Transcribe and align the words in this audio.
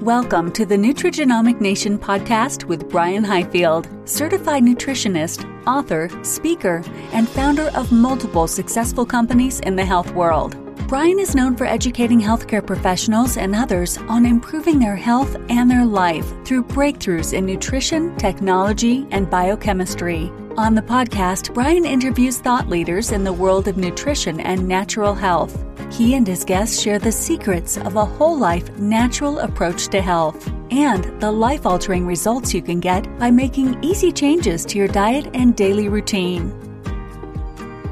Welcome 0.00 0.50
to 0.54 0.66
the 0.66 0.74
Nutrigenomic 0.74 1.60
Nation 1.60 2.00
podcast 2.00 2.64
with 2.64 2.90
Brian 2.90 3.22
Highfield, 3.22 3.88
certified 4.06 4.64
nutritionist, 4.64 5.48
author, 5.68 6.10
speaker, 6.24 6.82
and 7.12 7.28
founder 7.28 7.70
of 7.76 7.92
multiple 7.92 8.48
successful 8.48 9.06
companies 9.06 9.60
in 9.60 9.76
the 9.76 9.84
health 9.84 10.10
world. 10.12 10.56
Brian 10.88 11.20
is 11.20 11.36
known 11.36 11.56
for 11.56 11.64
educating 11.64 12.20
healthcare 12.20 12.66
professionals 12.66 13.36
and 13.36 13.54
others 13.54 13.96
on 14.08 14.26
improving 14.26 14.80
their 14.80 14.96
health 14.96 15.36
and 15.48 15.70
their 15.70 15.86
life 15.86 16.26
through 16.44 16.64
breakthroughs 16.64 17.32
in 17.32 17.46
nutrition, 17.46 18.16
technology, 18.16 19.06
and 19.12 19.30
biochemistry. 19.30 20.28
On 20.56 20.74
the 20.74 20.82
podcast, 20.82 21.54
Brian 21.54 21.84
interviews 21.84 22.38
thought 22.38 22.68
leaders 22.68 23.12
in 23.12 23.22
the 23.22 23.32
world 23.32 23.68
of 23.68 23.76
nutrition 23.76 24.40
and 24.40 24.66
natural 24.66 25.14
health. 25.14 25.64
He 25.90 26.14
and 26.14 26.26
his 26.26 26.44
guests 26.44 26.80
share 26.80 26.98
the 26.98 27.12
secrets 27.12 27.76
of 27.76 27.96
a 27.96 28.04
whole 28.04 28.36
life 28.36 28.76
natural 28.78 29.38
approach 29.38 29.88
to 29.88 30.00
health 30.00 30.50
and 30.70 31.04
the 31.20 31.30
life 31.30 31.66
altering 31.66 32.06
results 32.06 32.52
you 32.52 32.62
can 32.62 32.80
get 32.80 33.06
by 33.18 33.30
making 33.30 33.82
easy 33.82 34.10
changes 34.10 34.64
to 34.66 34.78
your 34.78 34.88
diet 34.88 35.28
and 35.34 35.54
daily 35.54 35.88
routine. 35.88 36.50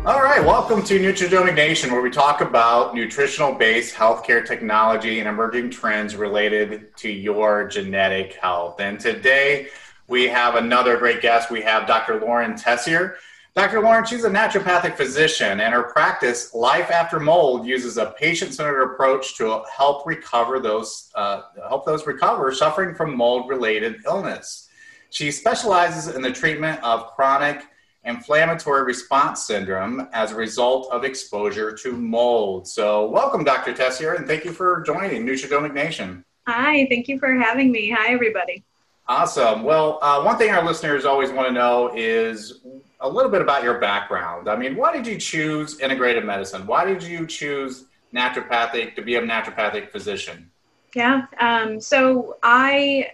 All 0.05 0.21
right, 0.21 0.45
welcome 0.45 0.83
to 0.83 0.99
Nutrigenomic 0.99 1.55
Nation, 1.55 1.93
where 1.93 2.03
we 2.03 2.11
talk 2.11 2.41
about 2.41 2.93
nutritional 2.93 3.55
based 3.55 3.95
healthcare 3.95 4.45
technology 4.45 5.21
and 5.21 5.29
emerging 5.29 5.71
trends 5.71 6.17
related 6.17 6.97
to 6.97 7.09
your 7.09 7.69
genetic 7.69 8.33
health. 8.35 8.81
And 8.81 8.99
today 8.99 9.69
we 10.09 10.27
have 10.27 10.57
another 10.57 10.97
great 10.97 11.23
guest. 11.23 11.53
We 11.53 11.63
have 11.63 11.87
Dr. 11.87 12.19
Lauren 12.19 12.57
Tessier. 12.57 13.17
Dr. 13.55 13.83
Lauren, 13.83 14.07
she's 14.07 14.25
a 14.25 14.31
naturopathic 14.31 14.97
physician, 14.97 15.61
and 15.61 15.75
her 15.75 15.83
practice, 15.83 16.55
Life 16.55 16.91
After 16.91 17.21
Mold, 17.21 17.67
uses 17.67 17.99
a 17.99 18.15
patient-centered 18.19 18.83
approach 18.83 19.37
to 19.37 19.63
help 19.77 20.07
recover 20.07 20.59
those 20.59 21.11
uh, 21.15 21.43
help 21.69 21.85
those 21.85 22.07
recover 22.07 22.55
suffering 22.55 22.95
from 22.95 23.15
mold-related 23.15 23.97
illness. 24.07 24.71
She 25.11 25.31
specializes 25.31 26.15
in 26.15 26.23
the 26.23 26.33
treatment 26.33 26.83
of 26.83 27.09
chronic 27.09 27.65
inflammatory 28.05 28.85
response 28.85 29.43
syndrome 29.43 30.09
as 30.15 30.33
a 30.33 30.35
result 30.35 30.91
of 30.91 31.05
exposure 31.05 31.73
to 31.77 31.93
mold. 31.93 32.67
So, 32.67 33.07
welcome, 33.11 33.45
Dr. 33.45 33.75
Tessier, 33.75 34.15
and 34.15 34.27
thank 34.27 34.47
you 34.47 34.53
for 34.53 34.83
joining 34.87 35.27
Nutrigenomic 35.27 35.75
Nation. 35.75 36.25
Hi, 36.49 36.87
thank 36.89 37.07
you 37.07 37.19
for 37.19 37.35
having 37.35 37.71
me. 37.71 37.91
Hi, 37.91 38.15
everybody. 38.15 38.65
Awesome. 39.09 39.65
Well, 39.65 39.99
uh, 40.01 40.23
one 40.23 40.39
thing 40.39 40.51
our 40.51 40.65
listeners 40.65 41.05
always 41.05 41.31
want 41.31 41.49
to 41.49 41.53
know 41.53 41.93
is 41.95 42.61
a 43.01 43.09
little 43.09 43.31
bit 43.31 43.43
about 43.43 43.65
your 43.65 43.79
background. 43.79 44.49
I 44.49 44.57
mean, 44.57 44.77
why 44.77 44.93
did 44.93 45.07
you 45.07 45.19
choose 45.19 45.79
integrative 45.79 46.25
medicine? 46.25 46.67
Why 46.67 46.85
did 46.85 47.03
you 47.03 47.27
choose 47.27 47.87
naturopathic 48.15 48.95
to 48.95 49.03
be 49.03 49.17
a 49.17 49.23
naturopathic 49.23 49.91
physician? 49.91 50.51
Yeah. 50.95 51.27
Um, 51.41 51.81
so 51.81 52.37
I 52.43 53.13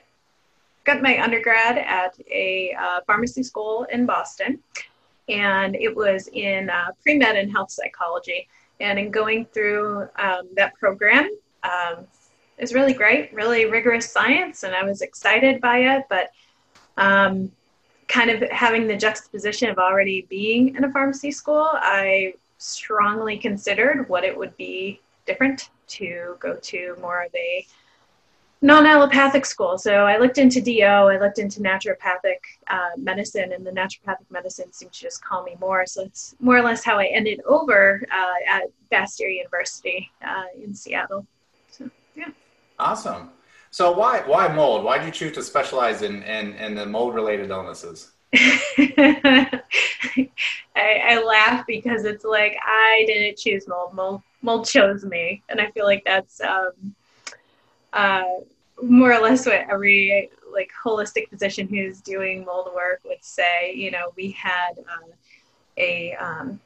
got 0.85 1.03
my 1.03 1.23
undergrad 1.23 1.79
at 1.79 2.19
a 2.31 2.75
uh, 2.79 3.01
pharmacy 3.07 3.43
school 3.43 3.87
in 3.91 4.05
Boston, 4.05 4.59
and 5.29 5.75
it 5.75 5.95
was 5.95 6.29
in 6.33 6.69
uh, 6.69 6.89
pre 7.03 7.17
med 7.17 7.37
and 7.37 7.51
health 7.51 7.71
psychology. 7.71 8.49
And 8.81 8.99
in 8.99 9.11
going 9.11 9.47
through 9.47 10.09
um, 10.19 10.49
that 10.55 10.75
program, 10.75 11.29
um, 11.65 12.07
it 12.59 12.63
was 12.63 12.75
really 12.75 12.93
great, 12.93 13.33
really 13.33 13.67
rigorous 13.67 14.11
science, 14.11 14.65
and 14.65 14.75
I 14.75 14.83
was 14.83 15.01
excited 15.01 15.61
by 15.61 15.79
it. 15.79 16.07
But 16.09 16.31
um, 16.97 17.53
kind 18.09 18.31
of 18.31 18.43
having 18.51 18.89
the 18.89 18.97
juxtaposition 18.97 19.71
of 19.71 19.79
already 19.79 20.27
being 20.29 20.75
in 20.75 20.83
a 20.83 20.91
pharmacy 20.91 21.31
school, 21.31 21.71
I 21.73 22.35
strongly 22.59 23.39
considered 23.39 24.09
what 24.09 24.25
it 24.25 24.37
would 24.37 24.57
be 24.57 25.01
different 25.25 25.71
to 25.87 26.37
go 26.41 26.57
to 26.57 26.97
more 27.01 27.23
of 27.23 27.35
a 27.35 27.65
non-allopathic 28.61 29.47
school. 29.47 29.79
So 29.79 30.05
I 30.07 30.19
looked 30.19 30.39
into 30.39 30.61
DO, 30.61 30.83
I 30.83 31.19
looked 31.21 31.39
into 31.39 31.61
naturopathic 31.61 32.41
uh, 32.67 32.91
medicine, 32.97 33.53
and 33.53 33.65
the 33.65 33.71
naturopathic 33.71 34.29
medicine 34.31 34.73
seemed 34.73 34.93
to 34.95 35.01
just 35.01 35.25
call 35.25 35.45
me 35.45 35.57
more. 35.61 35.87
So 35.87 36.03
it's 36.03 36.35
more 36.41 36.57
or 36.57 36.63
less 36.63 36.83
how 36.83 36.99
I 36.99 37.07
ended 37.07 37.41
over 37.47 38.03
uh, 38.13 38.53
at 38.53 38.65
Bastyr 38.91 39.33
University 39.33 40.11
uh, 40.27 40.47
in 40.61 40.75
Seattle. 40.75 41.25
Awesome. 42.79 43.31
So 43.71 43.93
why 43.93 44.23
why 44.27 44.49
mold? 44.49 44.85
Why 44.85 44.99
did 44.99 45.07
you 45.07 45.13
choose 45.13 45.33
to 45.35 45.43
specialize 45.43 46.03
in 46.03 46.23
in, 46.23 46.55
in 46.55 46.75
the 46.75 46.87
mold 46.87 47.15
related 47.15 47.51
illnesses? 47.51 48.13
I, 48.35 49.61
I, 50.77 51.23
laugh 51.25 51.67
because 51.67 52.05
it's 52.05 52.25
like 52.25 52.57
I 52.63 53.05
didn't 53.07 53.39
choose 53.39 53.67
mold. 53.67 53.95
Mold 53.95 54.23
mold 54.43 54.69
chose 54.69 55.05
me, 55.05 55.43
and 55.49 55.61
I 55.61 55.71
feel 55.71 55.85
like 55.87 56.03
that's 56.05 56.41
um, 56.41 56.95
uh, 57.93 58.25
more 58.83 59.13
or 59.13 59.21
less 59.21 59.47
what 59.47 59.67
every 59.71 60.31
like 60.53 60.71
holistic 60.85 61.29
physician 61.31 61.69
who's 61.69 62.01
doing 62.01 62.45
mold 62.45 62.71
work 62.75 63.01
would 63.05 63.23
say. 63.25 63.73
You 63.75 63.91
know, 63.91 64.13
we 64.17 64.31
had 64.31 64.79
uh, 64.79 65.13
a 65.79 66.15
um, 66.15 66.61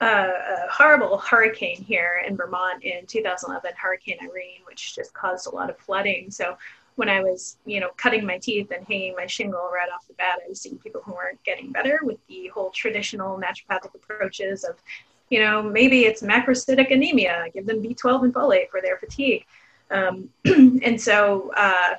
a 0.00 0.66
horrible 0.70 1.18
hurricane 1.18 1.82
here 1.82 2.22
in 2.26 2.36
Vermont 2.36 2.84
in 2.84 3.06
2011, 3.06 3.72
Hurricane 3.76 4.18
Irene, 4.22 4.60
which 4.66 4.94
just 4.94 5.14
caused 5.14 5.46
a 5.46 5.50
lot 5.50 5.70
of 5.70 5.78
flooding. 5.78 6.30
So 6.30 6.56
when 6.96 7.08
I 7.08 7.20
was, 7.20 7.56
you 7.64 7.80
know, 7.80 7.90
cutting 7.96 8.26
my 8.26 8.38
teeth 8.38 8.70
and 8.74 8.86
hanging 8.86 9.14
my 9.14 9.26
shingle 9.26 9.70
right 9.72 9.88
off 9.94 10.06
the 10.06 10.14
bat, 10.14 10.40
I 10.44 10.48
was 10.48 10.60
seeing 10.60 10.78
people 10.78 11.02
who 11.04 11.12
weren't 11.12 11.42
getting 11.44 11.70
better 11.70 12.00
with 12.02 12.18
the 12.26 12.48
whole 12.48 12.70
traditional 12.70 13.38
naturopathic 13.38 13.94
approaches 13.94 14.64
of, 14.64 14.76
you 15.30 15.40
know, 15.40 15.62
maybe 15.62 16.04
it's 16.04 16.22
macrocytic 16.22 16.90
anemia, 16.90 17.46
give 17.52 17.66
them 17.66 17.82
B12 17.82 18.24
and 18.24 18.34
folate 18.34 18.68
for 18.70 18.80
their 18.80 18.98
fatigue. 18.98 19.44
Um, 19.90 20.30
and 20.44 21.00
so 21.00 21.52
uh, 21.56 21.96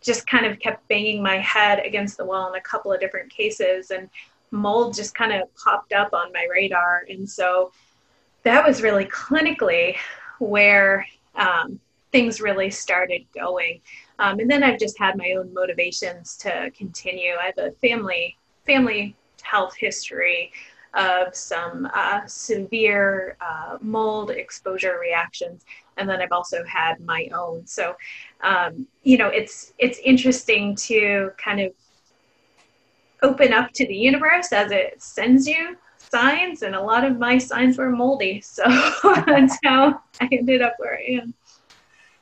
just 0.00 0.26
kind 0.26 0.46
of 0.46 0.58
kept 0.60 0.86
banging 0.88 1.22
my 1.22 1.38
head 1.38 1.80
against 1.84 2.16
the 2.16 2.24
wall 2.24 2.48
in 2.48 2.54
a 2.56 2.60
couple 2.60 2.92
of 2.92 3.00
different 3.00 3.30
cases. 3.30 3.90
And 3.90 4.08
mold 4.50 4.94
just 4.94 5.14
kind 5.14 5.32
of 5.32 5.54
popped 5.56 5.92
up 5.92 6.12
on 6.12 6.32
my 6.32 6.46
radar. 6.50 7.04
And 7.08 7.28
so 7.28 7.72
that 8.42 8.66
was 8.66 8.82
really 8.82 9.06
clinically 9.06 9.96
where 10.38 11.06
um, 11.34 11.80
things 12.12 12.40
really 12.40 12.70
started 12.70 13.22
going. 13.34 13.80
Um, 14.18 14.38
and 14.40 14.50
then 14.50 14.62
I've 14.62 14.78
just 14.78 14.98
had 14.98 15.16
my 15.16 15.32
own 15.32 15.52
motivations 15.52 16.36
to 16.38 16.70
continue. 16.76 17.32
I 17.40 17.46
have 17.46 17.58
a 17.58 17.72
family 17.72 18.36
family 18.64 19.14
health 19.42 19.76
history 19.76 20.52
of 20.94 21.34
some 21.36 21.88
uh, 21.94 22.20
severe 22.26 23.36
uh, 23.40 23.76
mold 23.80 24.30
exposure 24.30 24.98
reactions, 24.98 25.64
and 25.98 26.08
then 26.08 26.22
I've 26.22 26.32
also 26.32 26.64
had 26.64 27.00
my 27.00 27.28
own. 27.34 27.66
So, 27.66 27.94
um, 28.40 28.86
you 29.02 29.18
know, 29.18 29.28
it's 29.28 29.74
it's 29.78 29.98
interesting 29.98 30.74
to 30.76 31.32
kind 31.36 31.60
of 31.60 31.72
open 33.22 33.52
up 33.52 33.72
to 33.72 33.86
the 33.86 33.94
universe 33.94 34.52
as 34.52 34.70
it 34.70 35.00
sends 35.00 35.46
you 35.46 35.76
signs 35.98 36.62
and 36.62 36.74
a 36.74 36.80
lot 36.80 37.04
of 37.04 37.18
my 37.18 37.36
signs 37.36 37.78
were 37.78 37.90
moldy 37.90 38.40
so 38.40 38.62
that's 39.26 39.58
how 39.64 40.00
i 40.20 40.28
ended 40.32 40.62
up 40.62 40.74
where 40.78 40.98
i 40.98 41.20
am. 41.20 41.34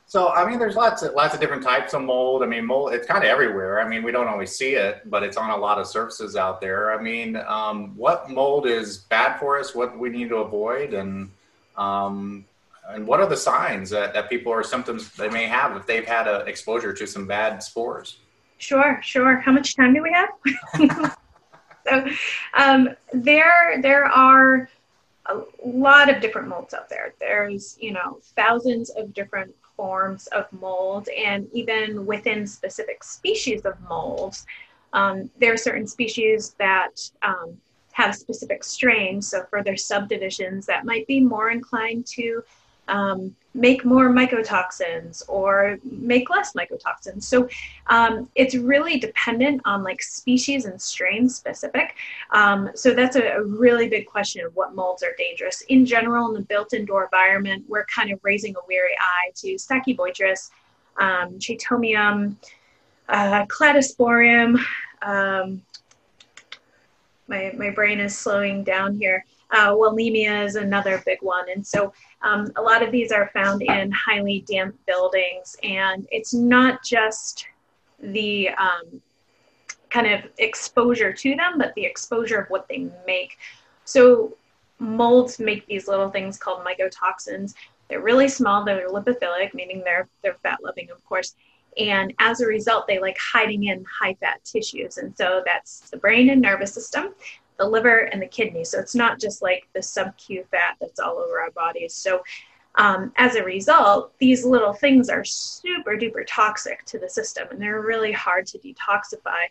So 0.07 0.29
i 0.29 0.49
mean 0.49 0.59
there's 0.59 0.75
lots 0.75 1.03
of 1.03 1.13
lots 1.13 1.33
of 1.33 1.39
different 1.39 1.63
types 1.63 1.93
of 1.93 2.01
mold. 2.01 2.41
I 2.41 2.45
mean 2.45 2.65
mold 2.65 2.93
it's 2.93 3.07
kind 3.07 3.23
of 3.23 3.29
everywhere. 3.29 3.81
I 3.81 3.87
mean 3.87 4.01
we 4.03 4.11
don't 4.11 4.27
always 4.27 4.55
see 4.55 4.75
it 4.75 5.09
but 5.09 5.23
it's 5.23 5.37
on 5.37 5.49
a 5.49 5.57
lot 5.57 5.77
of 5.77 5.87
surfaces 5.87 6.35
out 6.35 6.61
there. 6.61 6.97
I 6.97 7.01
mean 7.01 7.35
um, 7.35 7.95
what 7.97 8.29
mold 8.29 8.65
is 8.65 8.97
bad 8.97 9.39
for 9.39 9.59
us 9.59 9.75
what 9.75 9.97
we 9.97 10.09
need 10.09 10.29
to 10.29 10.37
avoid 10.37 10.93
and 10.93 11.29
um, 11.75 12.45
and 12.87 13.05
what 13.05 13.19
are 13.19 13.27
the 13.27 13.37
signs 13.37 13.89
that, 13.89 14.13
that 14.13 14.29
people 14.29 14.51
or 14.51 14.63
symptoms 14.63 15.11
they 15.11 15.29
may 15.29 15.45
have 15.45 15.75
if 15.75 15.85
they've 15.85 16.05
had 16.05 16.27
a 16.27 16.39
exposure 16.45 16.93
to 16.93 17.05
some 17.07 17.27
bad 17.27 17.61
spores 17.61 18.17
Sure, 18.57 18.99
sure. 19.03 19.37
How 19.37 19.51
much 19.51 19.75
time 19.75 19.93
do 19.93 20.01
we 20.01 20.11
have? 20.11 21.17
so 21.87 22.05
um, 22.53 22.89
there, 23.13 23.81
there 23.81 24.05
are 24.05 24.69
a 25.27 25.41
lot 25.65 26.09
of 26.09 26.21
different 26.21 26.47
molds 26.47 26.73
out 26.73 26.89
there. 26.89 27.13
There's, 27.19 27.77
you 27.79 27.91
know, 27.91 28.19
thousands 28.35 28.89
of 28.91 29.13
different 29.13 29.53
forms 29.75 30.27
of 30.27 30.51
mold, 30.53 31.09
and 31.09 31.47
even 31.51 32.05
within 32.05 32.47
specific 32.47 33.03
species 33.03 33.65
of 33.65 33.79
molds, 33.89 34.45
um, 34.93 35.29
there 35.39 35.53
are 35.53 35.57
certain 35.57 35.87
species 35.87 36.55
that 36.57 37.09
um, 37.21 37.57
have 37.91 38.15
specific 38.15 38.63
strains. 38.63 39.27
So 39.27 39.45
for 39.49 39.63
their 39.63 39.77
subdivisions, 39.77 40.65
that 40.67 40.85
might 40.85 41.05
be 41.07 41.19
more 41.19 41.49
inclined 41.49 42.05
to 42.07 42.43
um, 42.87 43.35
make 43.55 43.85
more 43.85 44.09
mycotoxins 44.09 45.23
or 45.27 45.79
make 45.83 46.29
less 46.29 46.53
mycotoxins. 46.53 47.23
So 47.23 47.47
um, 47.87 48.29
it's 48.35 48.53
really 48.53 48.99
dependent 48.99 49.61
on 49.65 49.81
like 49.81 50.03
species 50.03 50.65
and 50.65 50.79
strain 50.79 51.29
specific. 51.29 51.95
Um, 52.31 52.69
so 52.75 52.93
that's 52.93 53.15
a, 53.15 53.37
a, 53.37 53.43
really 53.43 53.87
big 53.87 54.07
question 54.07 54.45
of 54.45 54.55
what 54.55 54.75
molds 54.75 55.03
are 55.03 55.15
dangerous. 55.17 55.61
In 55.61 55.85
general, 55.85 56.27
in 56.27 56.33
the 56.33 56.41
built 56.41 56.73
indoor 56.73 57.05
environment, 57.05 57.63
we're 57.67 57.85
kind 57.85 58.11
of 58.11 58.19
raising 58.23 58.55
a 58.55 58.59
weary 58.67 58.95
eye 58.99 59.31
to 59.35 59.55
Stachybotrys, 59.55 60.49
um, 60.97 61.39
Chaetomium, 61.39 62.35
uh, 63.07 63.45
Cladosporium. 63.45 64.61
Um, 65.01 65.61
my, 67.27 67.53
my 67.57 67.69
brain 67.69 67.99
is 67.99 68.17
slowing 68.17 68.63
down 68.63 68.95
here. 68.95 69.25
Uh, 69.51 69.71
Wallemia 69.71 70.43
is 70.45 70.55
another 70.55 71.01
big 71.05 71.19
one. 71.21 71.49
And 71.49 71.65
so 71.65 71.93
um, 72.21 72.51
a 72.55 72.61
lot 72.61 72.81
of 72.81 72.91
these 72.91 73.11
are 73.11 73.29
found 73.33 73.61
in 73.61 73.91
highly 73.91 74.43
damp 74.47 74.75
buildings. 74.85 75.55
And 75.63 76.07
it's 76.11 76.33
not 76.33 76.83
just 76.83 77.45
the 77.99 78.49
um, 78.49 79.01
kind 79.89 80.07
of 80.07 80.29
exposure 80.39 81.13
to 81.13 81.35
them, 81.35 81.57
but 81.57 81.73
the 81.75 81.85
exposure 81.85 82.39
of 82.39 82.49
what 82.49 82.67
they 82.67 82.89
make. 83.05 83.37
So 83.85 84.35
molds 84.79 85.39
make 85.39 85.65
these 85.67 85.87
little 85.87 86.09
things 86.09 86.37
called 86.37 86.65
mycotoxins. 86.65 87.53
They're 87.87 88.01
really 88.01 88.27
small. 88.27 88.65
They're 88.65 88.89
lipophilic, 88.89 89.53
meaning 89.53 89.81
they're 89.85 90.07
they're 90.21 90.35
fat 90.41 90.59
loving, 90.63 90.89
of 90.89 91.03
course. 91.05 91.35
And 91.77 92.13
as 92.19 92.41
a 92.41 92.47
result, 92.47 92.87
they 92.87 92.99
like 92.99 93.17
hiding 93.17 93.65
in 93.65 93.85
high 93.85 94.15
fat 94.15 94.43
tissues. 94.43 94.97
And 94.97 95.15
so 95.15 95.43
that's 95.45 95.89
the 95.89 95.97
brain 95.97 96.29
and 96.29 96.41
nervous 96.41 96.73
system, 96.73 97.13
the 97.57 97.67
liver 97.67 97.99
and 97.99 98.21
the 98.21 98.27
kidney. 98.27 98.63
So 98.63 98.79
it's 98.79 98.95
not 98.95 99.19
just 99.19 99.41
like 99.41 99.67
the 99.73 99.81
sub-Q 99.81 100.45
fat 100.51 100.75
that's 100.79 100.99
all 100.99 101.17
over 101.17 101.39
our 101.39 101.51
bodies. 101.51 101.93
So 101.93 102.23
um, 102.75 103.13
as 103.15 103.35
a 103.35 103.43
result, 103.43 104.13
these 104.19 104.45
little 104.45 104.73
things 104.73 105.09
are 105.09 105.23
super 105.23 105.95
duper 105.95 106.25
toxic 106.27 106.83
to 106.85 106.99
the 106.99 107.09
system 107.09 107.47
and 107.51 107.61
they're 107.61 107.81
really 107.81 108.11
hard 108.11 108.45
to 108.47 108.59
detoxify. 108.59 109.45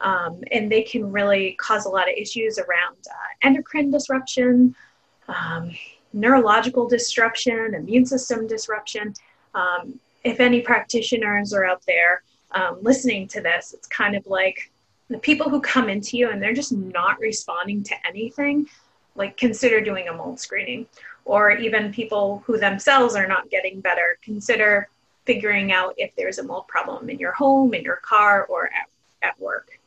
Um, 0.00 0.42
and 0.50 0.72
they 0.72 0.82
can 0.82 1.12
really 1.12 1.52
cause 1.60 1.84
a 1.84 1.88
lot 1.88 2.08
of 2.08 2.16
issues 2.16 2.58
around 2.58 2.96
uh, 3.08 3.28
endocrine 3.42 3.90
disruption, 3.90 4.74
um, 5.28 5.70
neurological 6.12 6.88
disruption, 6.88 7.74
immune 7.74 8.06
system 8.06 8.46
disruption. 8.46 9.14
Um, 9.54 10.00
if 10.24 10.40
any 10.40 10.60
practitioners 10.60 11.52
are 11.52 11.64
out 11.64 11.82
there 11.86 12.22
um, 12.52 12.78
listening 12.80 13.28
to 13.28 13.40
this, 13.40 13.74
it's 13.74 13.86
kind 13.86 14.16
of 14.16 14.26
like 14.26 14.71
the 15.12 15.18
people 15.18 15.48
who 15.48 15.60
come 15.60 15.88
into 15.88 16.16
you 16.16 16.30
and 16.30 16.42
they're 16.42 16.54
just 16.54 16.72
not 16.72 17.20
responding 17.20 17.82
to 17.84 17.94
anything, 18.06 18.66
like 19.14 19.36
consider 19.36 19.80
doing 19.80 20.08
a 20.08 20.12
mold 20.12 20.40
screening. 20.40 20.86
Or 21.24 21.52
even 21.52 21.92
people 21.92 22.42
who 22.46 22.58
themselves 22.58 23.14
are 23.14 23.28
not 23.28 23.48
getting 23.48 23.80
better, 23.80 24.18
consider 24.22 24.88
figuring 25.24 25.70
out 25.72 25.94
if 25.96 26.14
there's 26.16 26.38
a 26.38 26.42
mold 26.42 26.66
problem 26.66 27.08
in 27.08 27.18
your 27.18 27.32
home, 27.32 27.74
in 27.74 27.82
your 27.82 27.96
car, 27.96 28.44
or 28.46 28.66
at, 28.66 28.88
at 29.22 29.40
work. 29.40 29.78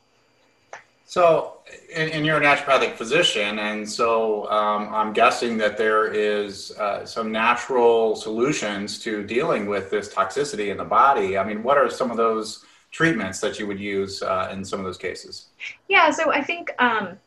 So, 1.08 1.60
and, 1.94 2.10
and, 2.12 2.26
you're 2.26 2.38
a 2.38 2.42
naturopathic 2.42 2.96
physician, 2.96 3.60
and 3.60 3.88
so 3.88 4.50
um, 4.50 4.94
I'm 4.94 5.14
guessing 5.14 5.56
that 5.58 5.78
there 5.78 6.08
is 6.12 6.72
uh, 6.80 7.06
some 7.06 7.32
natural 7.32 8.16
solutions 8.16 9.00
to 9.04 9.24
dealing 9.24 9.68
with 9.68 9.92
this 9.92 10.10
toxicity 10.10 10.72
in 10.72 10.78
the 10.78 10.84
body. 10.84 11.38
I 11.38 11.46
mean, 11.46 11.62
what 11.62 11.78
are 11.78 11.92
some 11.92 12.10
of 12.10 12.18
those 12.18 12.65
treatments 12.96 13.42
that 13.42 13.60
you 13.60 13.68
would 13.68 13.80
use 13.80 14.24
uh, 14.24 14.50
in 14.54 14.64
some 14.64 14.80
of 14.80 14.86
those 14.86 14.98
cases? 14.98 15.48
Yeah, 15.90 16.12
so 16.12 16.32
I 16.32 16.42
think 16.42 16.72
um, 16.80 17.20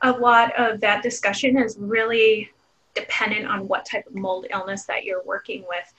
a 0.00 0.10
lot 0.10 0.58
of 0.58 0.80
that 0.80 1.02
discussion 1.02 1.58
is 1.58 1.76
really 1.78 2.50
dependent 2.94 3.46
on 3.46 3.68
what 3.68 3.84
type 3.84 4.06
of 4.06 4.14
mold 4.14 4.46
illness 4.48 4.84
that 4.84 5.04
you're 5.04 5.22
working 5.24 5.64
with. 5.68 5.92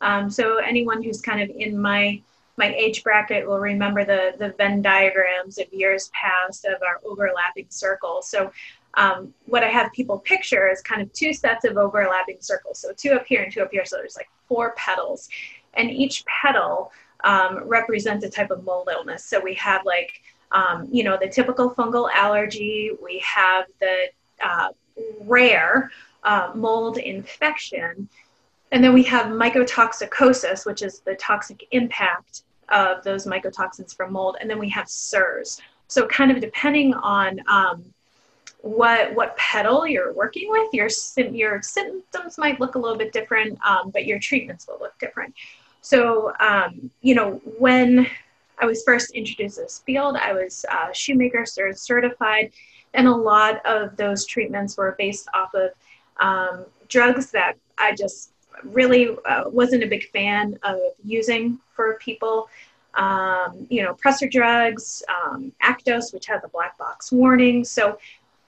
Um, 0.00 0.30
so, 0.30 0.58
anyone 0.58 1.02
who's 1.02 1.20
kind 1.20 1.40
of 1.42 1.50
in 1.50 1.76
my 1.76 2.22
my 2.56 2.72
age 2.74 3.02
bracket 3.02 3.46
will 3.46 3.58
remember 3.58 4.04
the, 4.04 4.34
the 4.38 4.50
Venn 4.58 4.82
diagrams 4.82 5.58
of 5.58 5.72
years 5.72 6.10
past 6.12 6.66
of 6.66 6.74
our 6.86 7.00
overlapping 7.04 7.66
circles. 7.70 8.28
So 8.28 8.52
um, 8.94 9.32
what 9.46 9.64
I 9.64 9.68
have 9.68 9.90
people 9.92 10.18
picture 10.18 10.68
is 10.68 10.82
kind 10.82 11.00
of 11.00 11.10
two 11.14 11.32
sets 11.32 11.64
of 11.64 11.78
overlapping 11.78 12.36
circles. 12.40 12.78
So 12.78 12.92
two 12.94 13.12
up 13.12 13.24
here 13.26 13.42
and 13.42 13.52
two 13.52 13.62
up 13.62 13.70
here. 13.70 13.86
So 13.86 13.96
there's 13.96 14.16
like 14.16 14.28
four 14.46 14.74
petals. 14.76 15.30
And 15.72 15.90
each 15.90 16.22
petal 16.26 16.92
um, 17.24 17.68
represents 17.68 18.24
a 18.24 18.30
type 18.30 18.50
of 18.50 18.64
mold 18.64 18.88
illness. 18.92 19.24
So 19.24 19.40
we 19.40 19.54
have 19.54 19.84
like, 19.84 20.20
um, 20.52 20.88
you 20.90 21.04
know, 21.04 21.16
the 21.20 21.28
typical 21.28 21.74
fungal 21.74 22.10
allergy. 22.12 22.90
We 23.02 23.22
have 23.24 23.66
the 23.80 24.10
uh, 24.42 24.68
rare 25.22 25.90
uh, 26.22 26.52
mold 26.54 26.98
infection. 26.98 28.08
And 28.72 28.84
then 28.84 28.92
we 28.92 29.02
have 29.04 29.26
mycotoxicosis, 29.26 30.64
which 30.64 30.82
is 30.82 31.00
the 31.00 31.14
toxic 31.16 31.66
impact 31.72 32.42
of 32.70 33.02
those 33.02 33.26
mycotoxins 33.26 33.96
from 33.96 34.12
mold, 34.12 34.36
and 34.40 34.48
then 34.48 34.58
we 34.58 34.68
have 34.70 34.86
CIRS. 34.86 35.60
So 35.88 36.06
kind 36.06 36.30
of 36.30 36.40
depending 36.40 36.94
on 36.94 37.40
um, 37.48 37.84
what 38.62 39.14
what 39.14 39.36
petal 39.36 39.86
you're 39.86 40.12
working 40.12 40.50
with, 40.50 40.72
your 40.72 40.88
your 41.32 41.62
symptoms 41.62 42.38
might 42.38 42.60
look 42.60 42.76
a 42.76 42.78
little 42.78 42.98
bit 42.98 43.12
different, 43.12 43.58
um, 43.66 43.90
but 43.90 44.06
your 44.06 44.18
treatments 44.18 44.68
will 44.68 44.78
look 44.78 44.96
different. 44.98 45.34
So 45.80 46.32
um, 46.40 46.90
you 47.00 47.14
know 47.14 47.40
when 47.58 48.06
I 48.58 48.66
was 48.66 48.82
first 48.84 49.12
introduced 49.12 49.56
to 49.56 49.62
this 49.62 49.82
field, 49.86 50.16
I 50.16 50.32
was 50.32 50.64
uh, 50.70 50.92
Shoemaker 50.92 51.44
certified, 51.46 52.52
and 52.94 53.06
a 53.06 53.14
lot 53.14 53.64
of 53.64 53.96
those 53.96 54.26
treatments 54.26 54.76
were 54.76 54.94
based 54.98 55.28
off 55.34 55.54
of 55.54 55.70
um, 56.20 56.66
drugs 56.88 57.30
that 57.30 57.56
I 57.78 57.94
just 57.94 58.32
really 58.62 59.16
uh, 59.24 59.48
wasn't 59.48 59.82
a 59.82 59.86
big 59.86 60.08
fan 60.10 60.58
of 60.62 60.78
using 61.02 61.58
for 61.74 61.94
people. 61.94 62.48
Um, 62.94 63.68
you 63.70 63.82
know, 63.84 63.94
pressor 63.94 64.30
drugs, 64.30 65.02
um, 65.08 65.52
Actos, 65.62 66.12
which 66.12 66.26
has 66.26 66.42
a 66.44 66.48
black 66.48 66.76
box 66.76 67.12
warning. 67.12 67.64
So, 67.64 67.98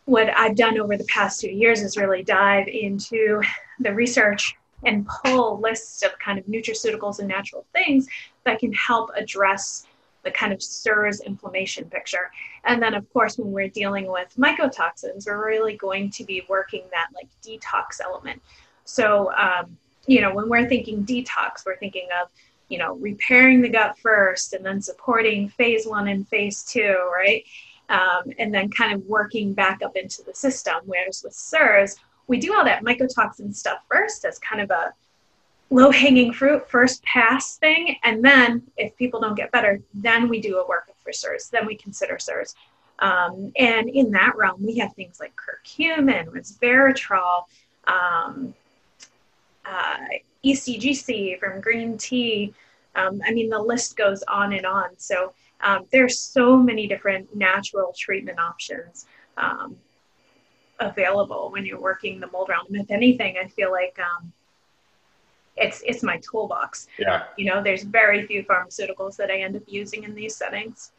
what 0.07 0.37
I've 0.37 0.57
done 0.57 0.81
over 0.81 0.97
the 0.97 1.05
past 1.05 1.41
two 1.41 1.51
years 1.51 1.81
is 1.81 1.97
really 1.97 2.25
dive 2.25 2.67
into 2.67 3.41
the 3.79 3.95
research 3.95 4.57
and 4.85 5.07
pull 5.07 5.61
lists 5.61 6.03
of 6.03 6.19
kind 6.19 6.39
of 6.39 6.45
nutraceuticals 6.47 7.19
and 7.19 7.29
natural 7.29 7.67
things 7.73 8.07
that 8.45 8.59
can 8.59 8.73
help 8.73 9.11
address 9.17 9.87
the 10.25 10.31
kind 10.31 10.53
of 10.53 10.61
CIRS 10.61 11.25
inflammation 11.25 11.85
picture. 11.91 12.31
And 12.65 12.81
then, 12.81 12.95
of 12.95 13.13
course, 13.13 13.39
when 13.39 13.53
we're 13.53 13.69
dealing 13.69 14.07
with 14.07 14.33
mycotoxins, 14.39 15.27
we're 15.27 15.45
really 15.45 15.77
going 15.77 16.11
to 16.11 16.25
be 16.25 16.45
working 16.49 16.85
that 16.93 17.09
like 17.15 17.29
detox 17.45 18.01
element. 18.03 18.41
So, 18.85 19.33
um, 19.33 19.77
you 20.07 20.21
know, 20.21 20.35
when 20.35 20.49
we're 20.49 20.69
thinking 20.69 21.05
detox, 21.05 21.65
we're 21.67 21.77
thinking 21.77 22.09
of, 22.21 22.29
you 22.69 22.79
know, 22.79 22.95
repairing 22.97 23.61
the 23.61 23.69
gut 23.69 23.99
first 23.99 24.53
and 24.53 24.65
then 24.65 24.81
supporting 24.81 25.49
phase 25.49 25.87
one 25.87 26.09
and 26.09 26.27
phase 26.29 26.63
two, 26.63 27.11
right? 27.13 27.45
Um, 27.89 28.33
and 28.39 28.55
then 28.55 28.71
kind 28.71 28.95
of 28.95 29.05
working 29.07 29.53
back 29.53 29.83
up 29.83 29.97
into 29.97 30.23
the 30.23 30.35
system. 30.35 30.77
Whereas 30.87 31.23
with 31.23 31.35
CIRS, 31.35 31.97
we 32.33 32.39
do 32.39 32.55
all 32.55 32.65
that 32.65 32.83
mycotoxin 32.83 33.55
stuff 33.55 33.81
first 33.91 34.25
as 34.25 34.39
kind 34.39 34.63
of 34.63 34.71
a 34.71 34.95
low 35.69 35.91
hanging 35.91 36.33
fruit, 36.33 36.67
first 36.67 37.05
pass 37.05 37.59
thing. 37.59 37.97
And 38.05 38.25
then 38.25 38.63
if 38.79 38.97
people 38.97 39.21
don't 39.21 39.35
get 39.35 39.53
better, 39.53 39.83
then 39.93 40.31
we 40.31 40.41
do 40.41 40.59
a 40.59 40.65
workup 40.65 40.97
for 41.05 41.13
CIRS. 41.13 41.51
Then 41.51 41.67
we 41.67 41.77
consider 41.77 42.15
CIRS. 42.15 42.55
Um, 43.01 43.53
and 43.57 43.91
in 43.91 44.13
that 44.13 44.33
realm, 44.35 44.65
we 44.65 44.79
have 44.79 44.95
things 44.95 45.21
like 45.21 45.35
curcumin, 45.37 46.29
resveratrol, 46.29 47.45
um, 47.87 48.55
uh, 49.67 49.97
ECGC 50.43 51.39
from 51.39 51.61
green 51.61 51.99
tea. 51.99 52.55
Um, 52.95 53.21
I 53.27 53.33
mean, 53.33 53.51
the 53.51 53.59
list 53.59 53.95
goes 53.99 54.23
on 54.23 54.55
and 54.55 54.65
on. 54.65 54.89
So 54.97 55.35
um, 55.61 55.85
there's 55.93 56.19
so 56.19 56.57
many 56.57 56.87
different 56.87 57.37
natural 57.37 57.95
treatment 57.95 58.39
options 58.39 59.05
um, 59.37 59.77
available 60.81 61.51
when 61.51 61.65
you're 61.65 61.81
working 61.81 62.21
the 62.21 62.29
mold 62.29 62.49
realm. 62.49 62.67
If 62.71 62.91
anything, 62.91 63.37
I 63.43 63.49
feel 63.49 63.71
like 63.71 63.99
um, 63.99 64.33
it's 65.57 65.83
it's 65.87 66.03
my 66.03 66.19
toolbox. 66.19 66.89
Yeah. 66.99 67.25
You 67.37 67.47
know, 67.47 67.63
there's 67.63 67.83
very 67.83 68.27
few 68.27 68.43
pharmaceuticals 68.45 69.17
that 69.17 69.31
I 69.31 69.41
end 69.41 69.57
up 69.57 69.63
using 69.67 70.05
in 70.05 70.15
these 70.15 70.37
settings. 70.37 70.93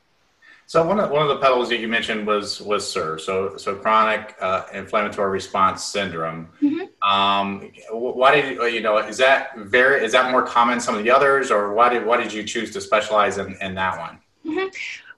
So 0.66 0.86
one 0.86 1.00
of 1.00 1.10
one 1.10 1.22
of 1.22 1.28
the 1.28 1.38
petals 1.38 1.70
that 1.70 1.80
you 1.80 1.88
mentioned 1.88 2.26
was 2.26 2.62
was 2.62 2.90
CIR, 2.90 3.20
so 3.20 3.58
so 3.58 3.76
chronic 3.76 4.36
uh, 4.40 4.64
inflammatory 4.74 5.30
response 5.30 5.84
syndrome. 5.84 6.50
Mm-hmm. 6.62 7.10
Um, 7.10 7.72
why 7.92 8.34
did 8.34 8.56
you, 8.56 8.66
you 8.66 8.82
know 8.82 8.98
is 8.98 9.18
that 9.18 9.58
very 9.58 10.06
is 10.06 10.14
that 10.14 10.32
more 10.32 10.44
common 10.44 10.80
some 10.80 10.96
of 10.96 11.04
the 11.04 11.12
others, 11.12 11.52
or 11.52 11.74
why 11.74 11.90
did 11.90 12.06
why 12.06 12.18
did 12.18 12.32
you 12.32 12.44
choose 12.44 12.72
to 12.72 12.82
specialize 12.82 13.38
in, 13.38 13.58
in 13.62 13.76
that 13.76 14.00
one? 14.00 14.20
Mm-hmm. 14.46 14.70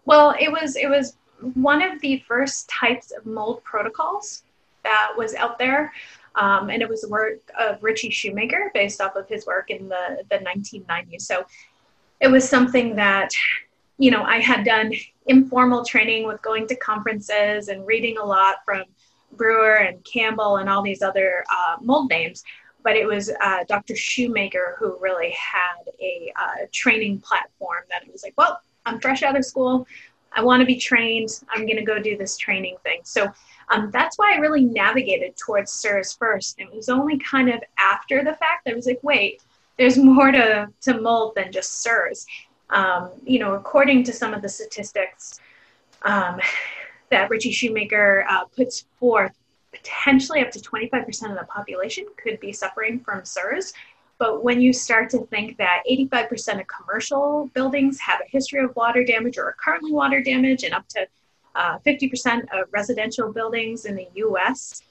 Well, 0.06 0.36
it 0.40 0.52
was 0.52 0.76
it 0.76 0.90
was 0.90 1.16
one 1.54 1.82
of 1.82 2.02
the 2.02 2.24
first 2.28 2.70
types 2.70 3.12
of 3.12 3.26
mold 3.26 3.64
protocols 3.64 4.44
that 4.84 5.12
was 5.18 5.36
out 5.36 5.58
there. 5.58 5.94
Um, 6.36 6.70
and 6.70 6.82
it 6.82 6.90
was 6.90 7.02
the 7.02 7.10
work 7.10 7.40
of 7.58 7.82
Ritchie 7.82 8.10
Shoemaker 8.10 8.72
based 8.74 9.00
off 9.00 9.16
of 9.16 9.28
his 9.30 9.46
work 9.46 9.70
in 9.70 9.88
the, 9.88 10.24
the 10.30 10.38
1990s. 10.38 11.22
So 11.22 11.46
it 12.20 12.28
was 12.28 12.48
something 12.48 12.96
that 12.98 13.32
you 13.98 14.12
know, 14.12 14.24
I 14.24 14.40
had 14.40 14.66
done 14.66 14.92
informal 15.28 15.86
training 15.86 16.28
with 16.28 16.42
going 16.42 16.68
to 16.68 16.76
conferences 16.76 17.70
and 17.70 17.86
reading 17.88 18.18
a 18.18 18.26
lot 18.26 18.58
from 18.66 18.84
Brewer 19.34 19.76
and 19.76 20.04
Campbell 20.04 20.58
and 20.58 20.70
all 20.70 20.82
these 20.82 21.02
other 21.02 21.44
uh, 21.50 21.78
mold 21.82 22.10
names. 22.10 22.44
But 22.84 22.96
it 22.96 23.08
was 23.08 23.32
uh, 23.42 23.64
Dr. 23.68 23.96
Shoemaker 23.96 24.76
who 24.78 24.98
really 25.00 25.32
had 25.32 25.90
a 26.00 26.32
uh, 26.40 26.66
training 26.72 27.20
platform 27.22 27.84
that 27.90 28.04
was 28.12 28.24
like, 28.24 28.34
well, 28.38 28.60
I'm 28.86 29.00
fresh 29.00 29.24
out 29.24 29.36
of 29.36 29.46
school. 29.46 29.88
I 30.36 30.44
want 30.44 30.62
to 30.62 30.66
be 30.66 30.78
trained. 30.78 31.30
I'm 31.50 31.66
going 31.66 31.78
to 31.78 31.84
go 31.84 32.00
do 32.00 32.18
this 32.18 32.38
training 32.38 32.78
thing. 32.84 33.00
So 33.04 33.32
um, 33.70 33.90
that's 33.92 34.18
why 34.18 34.34
I 34.34 34.38
really 34.38 34.64
navigated 34.64 35.36
towards 35.38 35.72
CIRS 35.72 36.18
first. 36.18 36.60
It 36.60 36.74
was 36.74 36.90
only 36.90 37.18
kind 37.20 37.50
of 37.50 37.64
after 37.80 38.24
the 38.24 38.34
fact 38.34 38.66
that 38.66 38.74
I 38.74 38.76
was 38.76 38.86
like, 38.86 39.00
wait, 39.02 39.42
there's 39.78 39.98
more 39.98 40.32
to, 40.32 40.68
to 40.82 41.02
mold 41.02 41.34
than 41.36 41.52
just 41.52 41.86
CIRS 41.86 42.26
um, 42.70 43.12
you 43.26 43.40
know, 43.40 43.54
according 43.54 44.04
to 44.04 44.14
some 44.14 44.34
of 44.34 44.42
the 44.42 44.50
statistics 44.50 45.40
um, 46.04 46.40
that 47.10 47.30
Ritchie 47.30 47.52
Shoemaker 47.52 48.26
uh, 48.30 48.46
puts 48.46 48.86
forth, 49.00 49.34
potentially 49.72 50.40
up 50.42 50.52
to 50.52 50.60
25% 50.60 51.32
of 51.32 51.38
the 51.38 51.46
population 51.48 52.06
could 52.18 52.40
be 52.40 52.52
suffering 52.52 53.00
from 53.00 53.22
CIRS. 53.22 53.74
But 54.18 54.44
when 54.44 54.62
you 54.62 54.72
start 54.72 55.10
to 55.12 55.26
think 55.26 55.58
that 55.58 55.84
85% 55.90 56.62
of 56.62 56.68
commercial 56.68 57.50
buildings 57.54 58.00
have 58.00 58.22
a 58.22 58.30
history 58.30 58.64
of 58.64 58.76
water 58.76 59.04
damage 59.04 59.38
or 59.38 59.46
are 59.46 59.56
currently 59.64 59.92
water 59.92 60.22
damage, 60.22 60.64
and 60.64 60.74
up 60.74 60.88
to 60.90 61.08
uh, 61.56 61.80
50% 61.80 62.44
of 62.54 62.68
residential 62.72 63.32
buildings 63.32 63.86
in 63.86 63.96
the 63.96 64.08
US, 64.16 64.82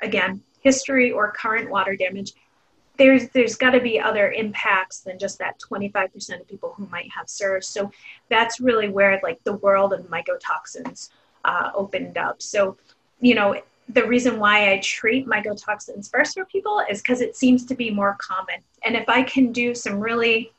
again, 0.00 0.42
history 0.60 1.12
or 1.12 1.30
current 1.30 1.70
water 1.70 1.94
damage, 1.94 2.32
there's 2.96 3.28
there's 3.30 3.56
got 3.56 3.70
to 3.70 3.80
be 3.80 4.00
other 4.00 4.30
impacts 4.32 5.00
than 5.00 5.18
just 5.18 5.38
that 5.38 5.58
25% 5.60 6.40
of 6.40 6.48
people 6.48 6.74
who 6.76 6.86
might 6.86 7.10
have 7.10 7.26
CIRS. 7.26 7.64
So 7.64 7.90
that's 8.28 8.60
really 8.60 8.88
where 8.88 9.18
like 9.22 9.42
the 9.44 9.54
world 9.54 9.92
of 9.92 10.06
mycotoxins 10.08 11.10
uh, 11.44 11.70
opened 11.74 12.16
up. 12.16 12.40
So 12.40 12.76
you 13.20 13.34
know 13.34 13.60
the 13.88 14.06
reason 14.06 14.38
why 14.38 14.72
I 14.72 14.78
treat 14.78 15.26
mycotoxins 15.26 16.10
first 16.10 16.34
for 16.34 16.44
people 16.46 16.82
is 16.90 17.02
because 17.02 17.20
it 17.20 17.36
seems 17.36 17.66
to 17.66 17.74
be 17.74 17.90
more 17.90 18.16
common. 18.20 18.56
And 18.84 18.96
if 18.96 19.08
I 19.08 19.22
can 19.22 19.52
do 19.52 19.74
some 19.74 20.00
really 20.00 20.52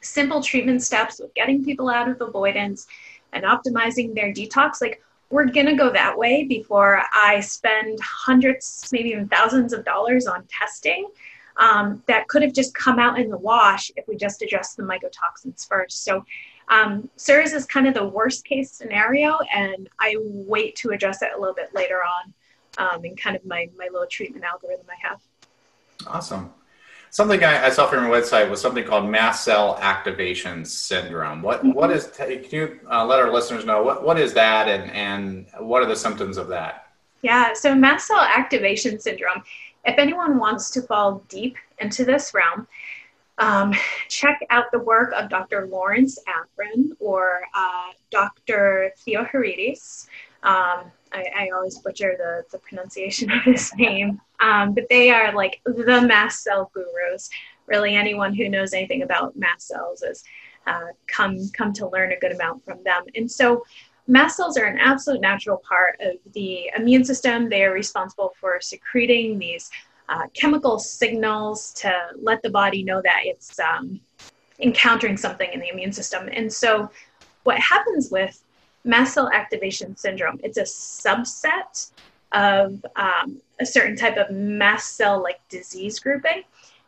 simple 0.00 0.42
treatment 0.42 0.82
steps 0.82 1.18
with 1.18 1.34
getting 1.34 1.64
people 1.64 1.88
out 1.88 2.08
of 2.08 2.20
avoidance 2.20 2.86
and 3.32 3.44
optimizing 3.44 4.14
their 4.14 4.32
detox, 4.32 4.80
like 4.80 5.02
we're 5.30 5.46
gonna 5.46 5.76
go 5.76 5.90
that 5.90 6.16
way 6.16 6.44
before 6.44 7.02
I 7.12 7.40
spend 7.40 7.98
hundreds, 8.00 8.88
maybe 8.92 9.10
even 9.10 9.28
thousands 9.28 9.72
of 9.72 9.84
dollars 9.84 10.26
on 10.26 10.46
testing. 10.48 11.08
Um, 11.56 12.04
that 12.06 12.28
could 12.28 12.42
have 12.42 12.52
just 12.52 12.72
come 12.72 13.00
out 13.00 13.18
in 13.18 13.28
the 13.28 13.36
wash 13.36 13.90
if 13.96 14.06
we 14.06 14.16
just 14.16 14.42
address 14.42 14.74
the 14.74 14.84
mycotoxins 14.84 15.66
first. 15.66 16.04
So 16.04 16.24
um, 16.68 17.10
CIRS 17.16 17.52
is 17.52 17.66
kind 17.66 17.88
of 17.88 17.94
the 17.94 18.06
worst 18.06 18.44
case 18.44 18.70
scenario, 18.70 19.38
and 19.52 19.88
I 19.98 20.14
wait 20.20 20.76
to 20.76 20.90
address 20.90 21.20
it 21.22 21.30
a 21.36 21.40
little 21.40 21.56
bit 21.56 21.74
later 21.74 21.96
on 21.96 22.32
um, 22.78 23.04
in 23.04 23.16
kind 23.16 23.36
of 23.36 23.44
my, 23.44 23.68
my 23.76 23.88
little 23.92 24.06
treatment 24.06 24.44
algorithm 24.44 24.86
I 24.88 25.08
have. 25.08 25.20
Awesome. 26.06 26.52
Something 27.10 27.42
I, 27.42 27.66
I, 27.66 27.70
saw 27.70 27.86
from 27.86 28.04
your 28.04 28.14
website 28.14 28.50
was 28.50 28.60
something 28.60 28.84
called 28.84 29.08
mast 29.10 29.42
cell 29.42 29.78
activation 29.80 30.64
syndrome. 30.64 31.40
What 31.40 31.60
mm-hmm. 31.60 31.72
what 31.72 31.90
is? 31.90 32.08
Can 32.08 32.44
you 32.50 32.80
uh, 32.90 33.04
let 33.06 33.18
our 33.18 33.32
listeners 33.32 33.64
know 33.64 33.82
what, 33.82 34.04
what 34.04 34.18
is 34.18 34.34
that 34.34 34.68
and 34.68 34.90
and 34.90 35.46
what 35.58 35.82
are 35.82 35.86
the 35.86 35.96
symptoms 35.96 36.36
of 36.36 36.48
that? 36.48 36.92
Yeah, 37.22 37.54
so 37.54 37.74
mast 37.74 38.08
cell 38.08 38.20
activation 38.20 39.00
syndrome. 39.00 39.42
If 39.84 39.98
anyone 39.98 40.38
wants 40.38 40.70
to 40.72 40.82
fall 40.82 41.24
deep 41.28 41.56
into 41.78 42.04
this 42.04 42.34
realm, 42.34 42.68
um, 43.38 43.74
check 44.08 44.40
out 44.50 44.70
the 44.70 44.78
work 44.78 45.12
of 45.12 45.30
Dr. 45.30 45.66
Lawrence 45.66 46.18
Afrin 46.28 46.90
or 47.00 47.40
uh, 47.56 47.92
Dr. 48.10 48.92
Theoharides. 49.06 50.08
Um, 50.42 50.92
I, 51.12 51.24
I, 51.36 51.48
always 51.54 51.78
butcher 51.78 52.14
the, 52.18 52.44
the 52.52 52.58
pronunciation 52.58 53.30
of 53.32 53.42
his 53.42 53.72
name, 53.76 54.20
um, 54.40 54.74
but 54.74 54.84
they 54.88 55.10
are 55.10 55.32
like 55.34 55.60
the 55.64 56.02
mast 56.02 56.42
cell 56.42 56.70
gurus. 56.74 57.28
Really, 57.66 57.96
anyone 57.96 58.34
who 58.34 58.48
knows 58.48 58.72
anything 58.72 59.02
about 59.02 59.36
mast 59.36 59.68
cells 59.68 60.02
has 60.06 60.22
uh, 60.66 60.88
come 61.06 61.48
come 61.50 61.72
to 61.74 61.88
learn 61.88 62.12
a 62.12 62.18
good 62.18 62.32
amount 62.32 62.64
from 62.64 62.82
them. 62.84 63.04
And 63.14 63.30
so, 63.30 63.64
mast 64.06 64.36
cells 64.36 64.56
are 64.56 64.64
an 64.64 64.78
absolute 64.78 65.20
natural 65.20 65.58
part 65.58 65.98
of 66.00 66.16
the 66.32 66.70
immune 66.76 67.04
system. 67.04 67.48
They 67.48 67.64
are 67.64 67.72
responsible 67.72 68.32
for 68.40 68.60
secreting 68.60 69.38
these 69.38 69.70
uh, 70.08 70.26
chemical 70.34 70.78
signals 70.78 71.72
to 71.74 71.94
let 72.20 72.42
the 72.42 72.50
body 72.50 72.82
know 72.82 73.02
that 73.02 73.20
it's 73.24 73.58
um, 73.60 74.00
encountering 74.60 75.16
something 75.16 75.50
in 75.52 75.60
the 75.60 75.68
immune 75.68 75.92
system. 75.92 76.28
And 76.32 76.52
so, 76.52 76.90
what 77.44 77.58
happens 77.58 78.10
with 78.10 78.42
mast 78.88 79.14
cell 79.14 79.30
activation 79.32 79.96
syndrome. 79.96 80.40
It's 80.42 80.58
a 80.58 80.62
subset 80.62 81.92
of 82.32 82.84
um, 82.96 83.40
a 83.60 83.66
certain 83.66 83.96
type 83.96 84.16
of 84.16 84.30
mast 84.30 84.96
cell 84.96 85.22
like 85.22 85.40
disease 85.48 86.00
grouping. 86.00 86.42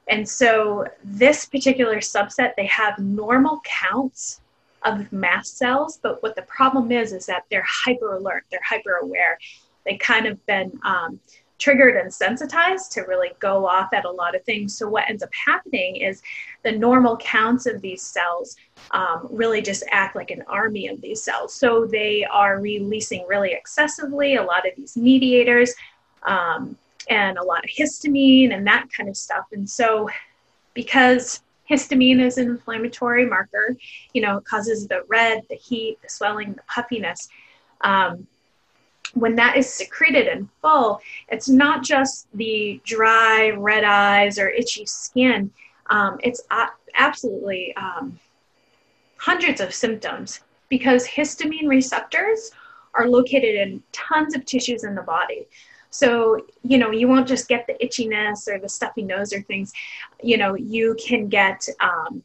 And 0.09 0.29
so 0.29 0.87
this 1.05 1.45
particular 1.45 1.99
subset, 1.99 2.55
they 2.57 2.67
have 2.67 2.99
normal 2.99 3.61
counts 3.65 4.41
of 4.83 5.13
mast 5.13 5.59
cells, 5.59 6.01
but 6.03 6.23
what 6.23 6.35
the 6.35 6.43
problem 6.43 6.91
is 6.91 7.13
is 7.13 7.27
that 7.27 7.45
they're 7.51 7.67
hyper 7.69 8.15
alert, 8.15 8.45
they're 8.51 8.61
hyper 8.67 8.97
aware. 9.03 9.39
They 9.85 9.97
kind 9.97 10.27
of 10.27 10.45
been 10.47 10.79
um, 10.85 11.21
triggered 11.61 11.97
and 11.97 12.13
sensitized 12.13 12.91
to 12.93 13.03
really 13.03 13.31
go 13.39 13.67
off 13.67 13.93
at 13.93 14.05
a 14.05 14.11
lot 14.11 14.35
of 14.35 14.43
things. 14.43 14.77
So, 14.77 14.89
what 14.89 15.09
ends 15.09 15.23
up 15.23 15.31
happening 15.47 15.97
is 15.97 16.23
the 16.65 16.73
normal 16.73 17.17
counts 17.19 17.67
of 17.67 17.81
these 17.81 18.03
cells 18.03 18.57
um, 18.91 19.29
really 19.31 19.63
just 19.63 19.85
act 19.93 20.17
like 20.17 20.31
an 20.31 20.43
army 20.49 20.89
of 20.89 21.01
these 21.01 21.23
cells. 21.23 21.55
So, 21.55 21.87
they 21.87 22.25
are 22.25 22.59
releasing 22.59 23.25
really 23.29 23.53
excessively 23.53 24.37
a 24.37 24.43
lot 24.43 24.67
of 24.67 24.75
these 24.77 24.97
mediators 24.97 25.73
um, 26.25 26.77
and 27.09 27.39
a 27.39 27.45
lot 27.45 27.63
of 27.65 27.71
histamine 27.71 28.53
and 28.53 28.67
that 28.67 28.89
kind 28.97 29.09
of 29.09 29.17
stuff. 29.17 29.47
And 29.53 29.69
so, 29.69 30.09
because 30.75 31.43
histamine 31.71 32.21
is 32.21 32.39
an 32.39 32.49
inflammatory 32.49 33.27
marker, 33.27 33.77
you 34.13 34.23
know, 34.23 34.39
it 34.39 34.45
causes 34.45 34.89
the 34.89 35.05
red, 35.09 35.43
the 35.49 35.57
heat, 35.57 35.99
the 36.03 36.09
swelling, 36.09 36.55
the 36.55 36.63
puffiness. 36.67 37.29
Um, 37.83 38.27
when 39.15 39.35
that 39.37 39.57
is 39.57 39.73
secreted 39.73 40.29
in 40.29 40.49
full, 40.63 41.01
it's 41.29 41.49
not 41.49 41.83
just 41.83 42.29
the 42.35 42.81
dry 42.85 43.51
red 43.51 43.85
eyes 43.85 44.39
or 44.39 44.49
itchy 44.49 44.87
skin. 44.87 45.51
Um, 45.89 46.19
it's 46.23 46.43
absolutely 46.95 47.75
um, 47.77 48.19
hundreds 49.17 49.61
of 49.61 49.75
symptoms 49.75 50.41
because 50.69 51.07
histamine 51.07 51.69
receptors 51.69 52.53
are 52.95 53.09
located 53.09 53.57
in 53.57 53.83
tons 53.93 54.35
of 54.35 54.45
tissues 54.45 54.85
in 54.85 54.95
the 54.95 55.03
body. 55.03 55.47
So, 55.91 56.47
you 56.63 56.79
know, 56.79 56.93
you 56.93 57.09
won't 57.09 57.27
just 57.27 57.49
get 57.49 57.67
the 57.67 57.75
itchiness 57.85 58.47
or 58.49 58.59
the 58.61 58.69
stuffy 58.69 59.03
nose 59.03 59.33
or 59.33 59.43
things. 59.43 59.73
You 60.23 60.37
know, 60.37 60.55
you 60.55 60.97
can 61.05 61.29
get 61.29 61.67
um, 61.81 62.23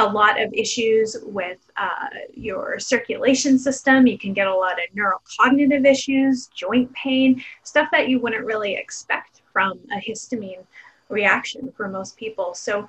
a 0.00 0.08
lot 0.10 0.40
of 0.40 0.52
issues 0.54 1.16
with 1.24 1.58
uh, 1.76 2.06
your 2.34 2.78
circulation 2.78 3.58
system. 3.58 4.06
You 4.06 4.18
can 4.18 4.32
get 4.32 4.46
a 4.46 4.54
lot 4.54 4.78
of 4.82 4.94
neurocognitive 4.96 5.86
issues, 5.86 6.46
joint 6.48 6.90
pain, 6.94 7.44
stuff 7.62 7.88
that 7.92 8.08
you 8.08 8.18
wouldn't 8.18 8.44
really 8.44 8.74
expect 8.74 9.42
from 9.52 9.78
a 9.92 9.96
histamine 9.96 10.64
reaction 11.10 11.70
for 11.76 11.88
most 11.88 12.16
people. 12.16 12.54
So, 12.54 12.88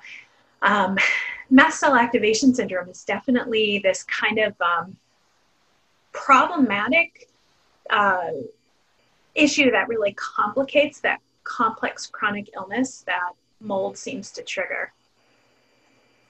um, 0.62 0.96
mast 1.50 1.80
cell 1.80 1.96
activation 1.96 2.54
syndrome 2.54 2.88
is 2.88 3.04
definitely 3.04 3.80
this 3.80 4.04
kind 4.04 4.38
of 4.38 4.54
um, 4.60 4.96
problematic 6.12 7.28
uh, 7.90 8.30
issue 9.34 9.70
that 9.70 9.88
really 9.88 10.14
complicates 10.14 11.00
that 11.00 11.20
complex 11.44 12.06
chronic 12.06 12.48
illness 12.54 13.02
that 13.06 13.32
mold 13.60 13.98
seems 13.98 14.30
to 14.30 14.42
trigger. 14.42 14.92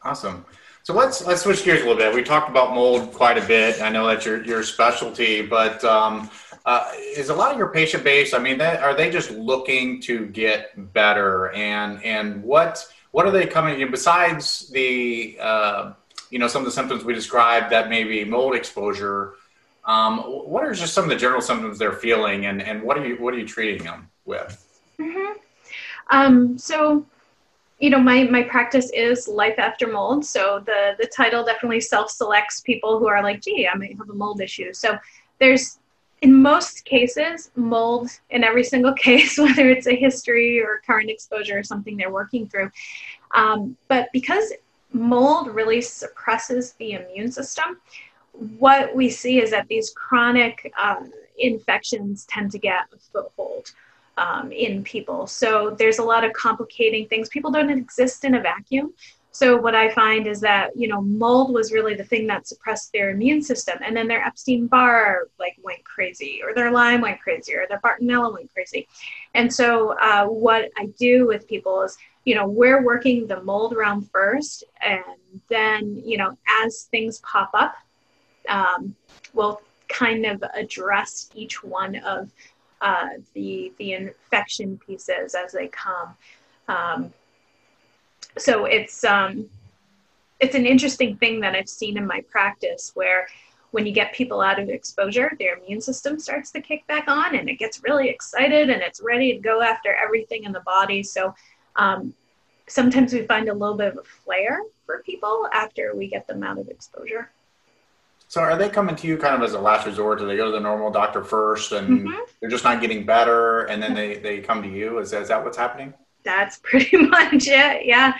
Awesome. 0.05 0.45
So 0.85 0.95
let's 0.95 1.25
let's 1.25 1.43
switch 1.43 1.65
gears 1.65 1.83
a 1.83 1.85
little 1.85 1.97
bit. 1.97 2.13
We 2.13 2.25
talked 2.25 2.51
about 2.51 2.75
mold 2.75 3.13
quite 3.13 3.39
a 3.39 3.47
bit. 3.47 3.81
I 3.81 3.89
know 3.89 4.07
that's 4.07 4.27
your 4.27 4.45
your 4.45 4.65
specialty, 4.65 5.41
but 5.41 5.85
um, 5.85 6.29
uh, 6.65 6.91
is 6.97 7.29
a 7.29 7.35
lot 7.35 7.53
of 7.53 7.59
your 7.59 7.69
patient 7.69 8.03
base? 8.03 8.35
I 8.35 8.39
mean, 8.39 8.59
that, 8.59 8.83
are 8.83 8.95
they 8.95 9.11
just 9.11 9.31
looking 9.31 10.01
to 10.03 10.27
get 10.27 10.93
better? 10.93 11.53
And 11.53 12.03
and 12.03 12.43
what 12.43 12.85
what 13.13 13.27
are 13.27 13.31
they 13.31 13.47
coming? 13.47 13.79
You 13.79 13.87
know, 13.87 13.91
besides 13.93 14.69
the 14.71 15.39
uh, 15.41 15.93
you 16.31 16.41
know 16.41 16.49
some 16.49 16.63
of 16.63 16.67
the 16.67 16.73
symptoms 16.73 17.05
we 17.05 17.15
described 17.15 17.71
that 17.71 17.89
may 17.89 18.03
be 18.05 18.25
mold 18.25 18.55
exposure. 18.55 19.35
Um, 19.85 20.19
what 20.19 20.65
are 20.65 20.73
just 20.73 20.95
some 20.95 21.05
of 21.05 21.11
the 21.11 21.17
general 21.17 21.41
symptoms 21.41 21.79
they're 21.79 21.93
feeling, 21.93 22.47
and 22.47 22.61
and 22.61 22.83
what 22.83 22.99
are 22.99 23.07
you 23.07 23.17
what 23.17 23.35
are 23.35 23.39
you 23.39 23.47
treating 23.47 23.85
them 23.85 24.09
with? 24.25 24.95
Mm-hmm. 24.99 25.39
Um, 26.11 26.59
so 26.59 27.07
you 27.83 27.91
know 27.91 27.99
my 27.99 28.23
my 28.25 28.45
practice 28.45 28.91
is 28.95 29.27
life 29.27 29.59
after 29.59 29.89
mold. 29.89 30.25
So 30.25 30.63
the 30.65 30.95
the 31.01 31.07
title 31.07 31.45
definitely 31.45 31.81
self 31.81 32.11
selects 32.11 32.61
people 32.61 33.01
who 33.01 33.09
are 33.09 33.23
like 33.23 33.43
gee 33.43 33.69
i 33.71 33.77
might 33.77 33.99
have 33.99 34.09
a 34.09 34.15
mold 34.15 34.41
issue. 34.41 34.73
So 34.73 34.97
there's 35.41 35.81
in 36.23 36.33
most 36.33 36.85
cases 36.85 37.51
mold 37.57 38.09
in 38.31 38.45
every 38.45 38.63
single 38.63 38.95
case 39.07 39.37
whether 39.37 39.69
it's 39.69 39.89
a 39.89 39.97
history 39.97 40.63
or 40.63 40.81
current 40.87 41.11
exposure 41.11 41.59
or 41.59 41.65
something 41.65 41.97
they're 41.97 42.19
working 42.23 42.49
through. 42.49 42.71
Um, 43.35 43.77
but 43.89 44.09
because 44.13 44.53
mold 44.93 45.49
really 45.49 45.81
suppresses 45.81 46.75
the 46.75 46.93
immune 46.93 47.33
system 47.33 47.81
what 48.59 48.95
we 48.95 49.09
see 49.11 49.41
is 49.41 49.51
that 49.51 49.67
these 49.69 49.91
chronic 49.91 50.73
um, 50.81 51.13
infections 51.39 52.27
tend 52.29 52.53
to 52.53 52.59
get 52.59 52.83
a 52.95 52.99
foothold 52.99 53.73
um, 54.19 54.53
in 54.53 54.85
people. 54.85 55.27
So 55.27 55.75
there's 55.79 55.99
a 55.99 56.05
lot 56.05 56.25
of 56.25 56.33
complicating 56.33 57.09
things. 57.09 57.29
People 57.29 57.51
don't 57.51 57.71
exist 57.71 58.25
in 58.25 58.35
a 58.35 58.41
vacuum. 58.41 58.93
So 59.35 59.57
what 59.57 59.75
I 59.75 59.91
find 59.95 60.27
is 60.27 60.41
that 60.43 60.77
you 60.77 60.89
know 60.89 61.01
mold 61.01 61.55
was 61.55 61.73
really 61.73 61.95
the 61.95 62.05
thing 62.05 62.27
that 62.27 62.47
suppressed 62.47 62.93
their 62.93 63.11
immune 63.11 63.43
system, 63.43 63.79
and 63.83 63.97
then 63.97 64.07
their 64.07 64.23
Epstein 64.23 64.67
Barr 64.67 65.29
like 65.39 65.57
went 65.63 65.83
crazy, 65.85 66.43
or 66.45 66.55
their 66.55 66.71
Lyme 66.71 67.01
went 67.01 67.19
crazy, 67.19 67.55
or 67.55 67.67
their 67.67 67.81
Bartonella 67.81 68.33
went 68.33 68.53
crazy. 68.53 68.87
And 69.35 69.53
so 69.53 69.97
uh, 69.99 70.27
what 70.27 70.71
I 70.77 70.87
do 70.99 71.27
with 71.27 71.49
people 71.49 71.81
is 71.81 71.97
you 72.25 72.35
know 72.35 72.47
we're 72.47 72.83
working 72.83 73.27
the 73.27 73.43
mold 73.43 73.75
realm 73.75 74.03
first, 74.13 74.65
and 74.83 75.03
then 75.49 76.03
you 76.05 76.19
know 76.19 76.37
as 76.63 76.83
things 76.91 77.19
pop 77.21 77.51
up, 77.55 77.75
um, 78.51 78.95
we'll 79.33 79.63
kind 79.89 80.27
of 80.27 80.43
address 80.55 81.31
each 81.35 81.63
one 81.63 81.97
of 81.97 82.31
uh, 82.83 83.09
the 83.35 83.73
the 83.79 83.93
infection 83.93 84.79
pieces 84.87 85.35
as 85.35 85.53
they 85.53 85.69
come. 85.69 86.17
Um, 86.69 87.13
so 88.37 88.65
it's 88.67 89.05
um, 89.05 89.49
it's 90.41 90.55
an 90.55 90.67
interesting 90.67 91.17
thing 91.17 91.41
that 91.41 91.55
I've 91.55 91.69
seen 91.69 91.97
in 91.97 92.07
my 92.07 92.23
practice 92.31 92.91
where 92.95 93.29
when 93.71 93.87
you 93.87 93.93
get 93.93 94.13
people 94.13 94.41
out 94.41 94.59
of 94.59 94.69
exposure, 94.69 95.33
their 95.39 95.57
immune 95.57 95.81
system 95.81 96.19
starts 96.19 96.51
to 96.51 96.61
kick 96.61 96.87
back 96.87 97.05
on 97.09 97.35
and 97.35 97.49
it 97.49 97.59
gets 97.59 97.83
really 97.83 98.09
excited 98.09 98.69
and 98.69 98.83
it's 98.83 99.01
ready 99.01 99.33
to 99.33 99.39
go 99.39 99.63
after 99.63 99.95
everything 99.95 100.45
in 100.45 100.53
the 100.53 100.61
body. 100.61 101.03
So 101.03 101.35
um, 101.77 102.13
sometimes 102.67 103.15
we 103.15 103.27
find 103.27 103.49
a 103.49 103.55
little 103.55 103.77
bit 103.77 103.89
of 103.89 103.99
a 103.99 104.03
flare 104.03 104.61
for 104.85 105.03
people 105.05 105.49
after 105.55 105.95
we 105.97 106.07
get 106.09 106.27
them 106.27 106.43
out 106.43 106.59
of 106.59 106.69
exposure. 106.69 107.31
So 108.33 108.41
are 108.41 108.57
they 108.57 108.71
coming 108.71 108.97
to 108.97 109.07
you 109.07 109.19
kind 109.19 109.35
of 109.35 109.43
as 109.43 109.53
a 109.53 109.61
last 109.61 109.85
resort? 109.85 110.19
Do 110.19 110.27
they 110.27 110.39
go 110.39 110.47
to 110.47 110.53
the 110.53 110.59
normal 110.59 110.91
doctor 110.91 111.23
first 111.23 111.73
and 111.73 112.01
mm-hmm. 112.01 112.19
they're 112.41 112.49
just 112.49 112.65
not 112.65 112.81
getting 112.81 113.05
better 113.05 113.65
and 113.65 113.83
then 113.83 113.93
they, 113.93 114.17
they 114.17 114.41
come 114.41 114.63
to 114.63 114.69
you? 114.71 115.01
Is, 115.01 115.13
is 115.13 115.29
that 115.29 115.45
what's 115.45 115.59
happening? 115.59 115.93
That's 116.25 116.57
pretty 116.63 116.97
much 117.09 117.47
it. 117.47 117.85
Yeah. 117.85 118.15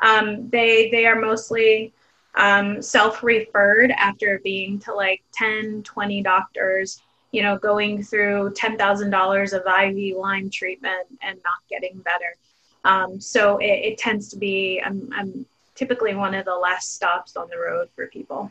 Um, 0.00 0.48
they, 0.48 0.88
they 0.88 1.04
are 1.04 1.20
mostly 1.20 1.92
um, 2.34 2.80
self-referred 2.80 3.90
after 3.90 4.40
being 4.42 4.78
to 4.78 4.94
like 4.94 5.22
10, 5.34 5.82
20 5.82 6.22
doctors, 6.22 7.02
you 7.32 7.42
know, 7.42 7.58
going 7.58 8.02
through 8.02 8.54
$10,000 8.54 9.52
of 9.52 9.66
IV 9.66 10.16
Lyme 10.16 10.48
treatment 10.48 11.08
and 11.20 11.38
not 11.44 11.58
getting 11.68 11.98
better. 11.98 12.36
Um, 12.86 13.20
so 13.20 13.58
it, 13.58 13.66
it, 13.66 13.98
tends 13.98 14.30
to 14.30 14.38
be, 14.38 14.80
I'm, 14.82 15.10
I'm 15.14 15.44
typically 15.74 16.14
one 16.14 16.34
of 16.34 16.46
the 16.46 16.54
last 16.54 16.94
stops 16.94 17.36
on 17.36 17.50
the 17.50 17.58
road 17.58 17.90
for 17.94 18.06
people. 18.06 18.50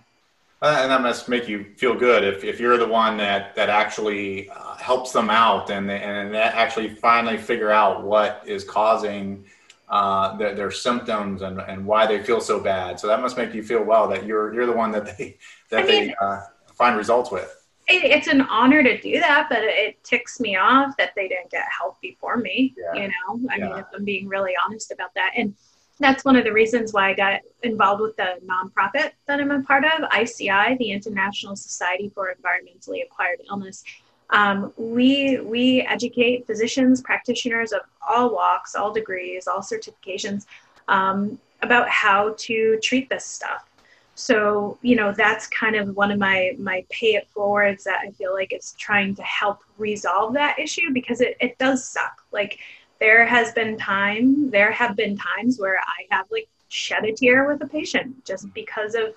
Uh, 0.60 0.80
and 0.82 0.92
that 0.92 1.02
must 1.02 1.30
make 1.30 1.48
you 1.48 1.66
feel 1.76 1.94
good 1.94 2.24
if, 2.24 2.44
if 2.44 2.60
you're 2.60 2.78
the 2.78 2.88
one 2.88 3.16
that, 3.16 3.56
that 3.56 3.70
actually 3.70 4.50
uh, 4.50 4.76
helps 4.78 5.12
them 5.12 5.30
out 5.30 5.70
and, 5.70 5.88
they, 5.88 6.02
and 6.02 6.36
actually 6.36 6.90
finally 6.90 7.38
figure 7.38 7.70
out 7.70 8.04
what 8.04 8.42
is 8.44 8.64
causing 8.64 9.46
uh, 9.90 10.36
their, 10.38 10.56
their, 10.56 10.72
symptoms 10.72 11.44
and, 11.44 11.62
and 11.62 11.86
why 11.86 12.08
they 12.08 12.22
feel 12.22 12.42
so 12.42 12.60
bad. 12.60 13.00
So 13.00 13.06
that 13.08 13.22
must 13.22 13.38
make 13.38 13.54
you 13.54 13.64
feel 13.64 13.84
well 13.84 14.08
that 14.10 14.26
you're, 14.26 14.54
you're 14.54 14.66
the 14.66 14.74
one 14.74 14.92
that 14.92 15.18
they, 15.18 15.38
that 15.70 15.86
I 15.86 15.88
mean, 15.88 16.08
they 16.08 16.16
uh, 16.20 16.40
find 16.74 16.98
results 16.98 17.32
with. 17.32 17.54
It, 17.88 18.04
it's 18.04 18.28
an 18.28 18.42
honor 18.42 18.84
to 18.84 19.00
do 19.00 19.20
that, 19.20 19.48
but 19.50 19.60
it 19.62 20.04
ticks 20.04 20.40
me 20.40 20.58
off 20.58 20.98
that 20.98 21.12
they 21.16 21.28
didn't 21.28 21.52
get 21.52 21.66
help 21.78 22.02
before 22.02 22.36
me. 22.36 22.74
Yeah. 22.76 23.02
You 23.02 23.08
know, 23.08 23.50
I 23.50 23.58
yeah. 23.58 23.70
mean, 23.70 23.78
if 23.78 23.86
I'm 23.96 24.04
being 24.04 24.28
really 24.28 24.54
honest 24.66 24.92
about 24.92 25.14
that. 25.14 25.32
And 25.38 25.54
that's 26.00 26.24
one 26.24 26.36
of 26.36 26.44
the 26.44 26.54
reasons 26.54 26.94
why 26.94 27.10
I 27.10 27.14
got 27.14 27.42
involved 27.64 28.02
with 28.02 28.16
the 28.18 28.40
nonprofit 28.46 29.12
that 29.26 29.40
I'm 29.40 29.52
a 29.52 29.62
part 29.64 29.84
of, 29.84 30.10
ISEAI, 30.10 30.78
the 30.78 30.92
International 30.92 31.56
Society 31.56 32.10
for 32.14 32.34
Environmentally 32.34 33.04
Acquired 33.04 33.40
Illness. 33.50 33.84
Um, 34.30 34.74
we 34.78 35.40
we 35.40 35.82
educate 35.82 36.46
physicians, 36.46 37.02
practitioners 37.02 37.72
of 37.72 37.82
all 38.08 38.34
walks, 38.34 38.76
all 38.76 38.92
degrees, 38.92 39.48
all 39.48 39.62
certifications 39.62 40.46
um, 40.88 41.40
about 41.62 41.90
how 41.90 42.36
to 42.38 42.78
treat 42.84 43.10
this 43.10 43.26
stuff. 43.26 43.68
So 44.16 44.78
you 44.82 44.96
know 44.96 45.12
that's 45.14 45.48
kind 45.48 45.76
of 45.76 45.96
one 45.96 46.12
of 46.12 46.20
my 46.20 46.56
my 46.58 46.86
pay 46.90 47.16
it 47.16 47.28
forwards 47.30 47.84
that 47.86 48.02
I 48.06 48.12
feel 48.12 48.34
like 48.34 48.52
it's 48.52 48.74
trying 48.74 49.16
to 49.16 49.24
help 49.24 49.60
resolve 49.78 50.34
that 50.34 50.60
issue 50.60 50.92
because 50.92 51.22
it, 51.22 51.38
it 51.40 51.58
does 51.58 51.88
suck. 51.88 52.24
Like 52.32 52.60
there 53.00 53.26
has 53.26 53.52
been 53.52 53.78
time 53.78 54.50
there 54.50 54.72
have 54.72 54.96
been 54.96 55.18
times 55.18 55.60
where 55.60 55.80
i 55.80 56.06
have 56.10 56.26
like 56.32 56.48
shed 56.70 57.06
a 57.06 57.12
tear 57.12 57.48
with 57.48 57.62
a 57.62 57.68
patient 57.68 58.26
just 58.26 58.52
because 58.54 58.96
of 58.96 59.16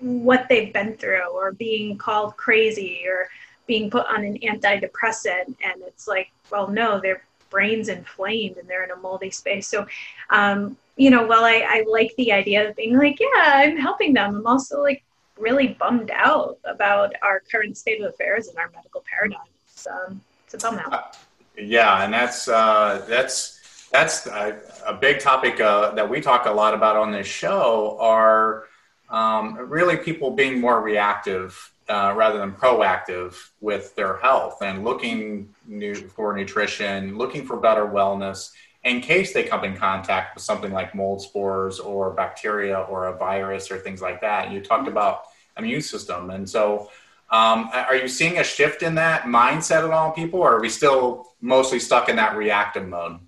what 0.00 0.46
they've 0.48 0.72
been 0.72 0.96
through 0.96 1.26
or 1.28 1.52
being 1.52 1.96
called 1.96 2.36
crazy 2.36 3.02
or 3.06 3.28
being 3.66 3.90
put 3.90 4.06
on 4.06 4.24
an 4.24 4.38
antidepressant. 4.38 5.46
And 5.46 5.82
it's 5.86 6.06
like 6.06 6.30
well 6.50 6.68
no 6.68 7.00
their 7.00 7.22
brain's 7.50 7.88
inflamed 7.88 8.56
and 8.56 8.68
they're 8.68 8.84
in 8.84 8.90
a 8.90 8.96
moldy 8.96 9.30
space. 9.30 9.68
So 9.68 9.86
um, 10.30 10.76
you 10.96 11.10
know 11.10 11.26
while 11.26 11.44
I, 11.44 11.64
I 11.66 11.84
like 11.88 12.14
the 12.16 12.32
idea 12.32 12.68
of 12.68 12.74
being 12.74 12.96
like 12.96 13.20
yeah 13.20 13.52
i'm 13.56 13.76
helping 13.76 14.14
them 14.14 14.36
i'm 14.36 14.46
also 14.46 14.82
like 14.82 15.04
really 15.38 15.68
bummed 15.68 16.10
out 16.10 16.58
about 16.64 17.12
our 17.22 17.40
current 17.40 17.76
state 17.76 18.00
of 18.00 18.08
affairs 18.08 18.48
and 18.48 18.56
our 18.56 18.70
medical 18.74 19.04
paradigm 19.08 19.46
it's, 19.68 19.86
um, 19.86 20.20
it's 20.44 20.54
a 20.54 20.58
bum 20.58 20.78
out 20.78 21.18
yeah, 21.56 22.04
and 22.04 22.12
that's 22.12 22.48
uh, 22.48 23.04
that's 23.08 23.88
that's 23.92 24.26
a, 24.26 24.60
a 24.86 24.94
big 24.94 25.20
topic 25.20 25.60
uh, 25.60 25.92
that 25.92 26.08
we 26.08 26.20
talk 26.20 26.46
a 26.46 26.50
lot 26.50 26.74
about 26.74 26.96
on 26.96 27.12
this 27.12 27.26
show. 27.26 27.96
Are 28.00 28.64
um, 29.10 29.56
really 29.68 29.96
people 29.96 30.30
being 30.30 30.60
more 30.60 30.80
reactive 30.80 31.72
uh, 31.88 32.12
rather 32.16 32.38
than 32.38 32.52
proactive 32.52 33.50
with 33.60 33.94
their 33.94 34.16
health 34.18 34.60
and 34.62 34.84
looking 34.84 35.54
new, 35.66 35.94
for 35.94 36.36
nutrition, 36.36 37.16
looking 37.16 37.46
for 37.46 37.56
better 37.56 37.86
wellness 37.86 38.50
in 38.84 39.00
case 39.00 39.32
they 39.32 39.42
come 39.42 39.64
in 39.64 39.76
contact 39.76 40.34
with 40.34 40.44
something 40.44 40.72
like 40.72 40.94
mold 40.94 41.20
spores 41.20 41.80
or 41.80 42.10
bacteria 42.10 42.78
or 42.80 43.06
a 43.06 43.16
virus 43.16 43.70
or 43.70 43.78
things 43.78 44.00
like 44.00 44.20
that. 44.20 44.50
You 44.50 44.60
talked 44.60 44.88
about 44.88 45.24
immune 45.56 45.82
system, 45.82 46.30
and 46.30 46.48
so 46.48 46.90
um, 47.30 47.70
are 47.72 47.96
you 47.96 48.08
seeing 48.08 48.38
a 48.38 48.44
shift 48.44 48.82
in 48.82 48.94
that 48.96 49.22
mindset 49.22 49.84
at 49.84 49.90
all, 49.90 50.12
people, 50.12 50.40
or 50.40 50.56
are 50.56 50.60
we 50.60 50.68
still 50.68 51.32
mostly 51.40 51.80
stuck 51.80 52.08
in 52.08 52.16
that 52.16 52.36
reactive 52.36 52.86
mode? 52.86 53.18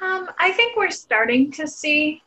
Um, 0.00 0.30
I 0.38 0.52
think 0.52 0.76
we're 0.76 0.90
starting 0.90 1.50
to 1.52 1.66
see 1.66 2.22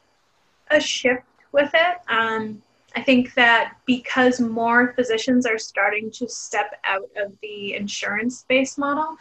a 0.69 0.79
shift 0.79 1.23
with 1.51 1.71
it. 1.73 1.97
Um, 2.09 2.61
I 2.95 3.01
think 3.01 3.33
that 3.35 3.75
because 3.85 4.39
more 4.39 4.93
physicians 4.93 5.45
are 5.45 5.57
starting 5.57 6.11
to 6.11 6.27
step 6.27 6.79
out 6.83 7.09
of 7.15 7.33
the 7.41 7.75
insurance 7.75 8.45
based 8.49 8.77
model, 8.77 9.17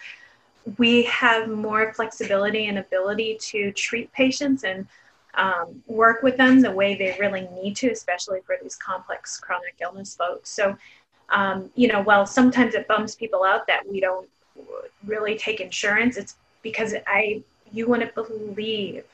we 0.77 1.05
have 1.05 1.49
more 1.49 1.93
flexibility 1.95 2.67
and 2.67 2.79
ability 2.79 3.39
to 3.41 3.73
treat 3.73 4.11
patients 4.13 4.65
and 4.65 4.87
um, 5.35 5.83
work 5.87 6.23
with 6.23 6.37
them 6.37 6.61
the 6.61 6.71
way 6.71 6.95
they 6.95 7.17
really 7.21 7.49
need 7.63 7.77
to, 7.77 7.91
especially 7.91 8.41
for 8.45 8.57
these 8.63 8.77
complex 8.77 9.39
chronic 9.39 9.77
illness 9.81 10.17
folks. 10.17 10.51
So 10.51 10.77
um, 11.31 11.71
you 11.75 11.89
know, 11.89 12.03
while 12.03 12.27
sometimes 12.27 12.75
it 12.75 12.89
bums 12.89 13.15
people 13.15 13.45
out 13.45 13.67
that 13.67 13.89
we 13.89 14.01
don't 14.01 14.29
really 15.07 15.37
take 15.37 15.61
insurance, 15.61 16.17
it's 16.17 16.37
because 16.63 16.95
I 17.07 17.43
you 17.73 17.87
wouldn't 17.87 18.15
believe 18.15 19.05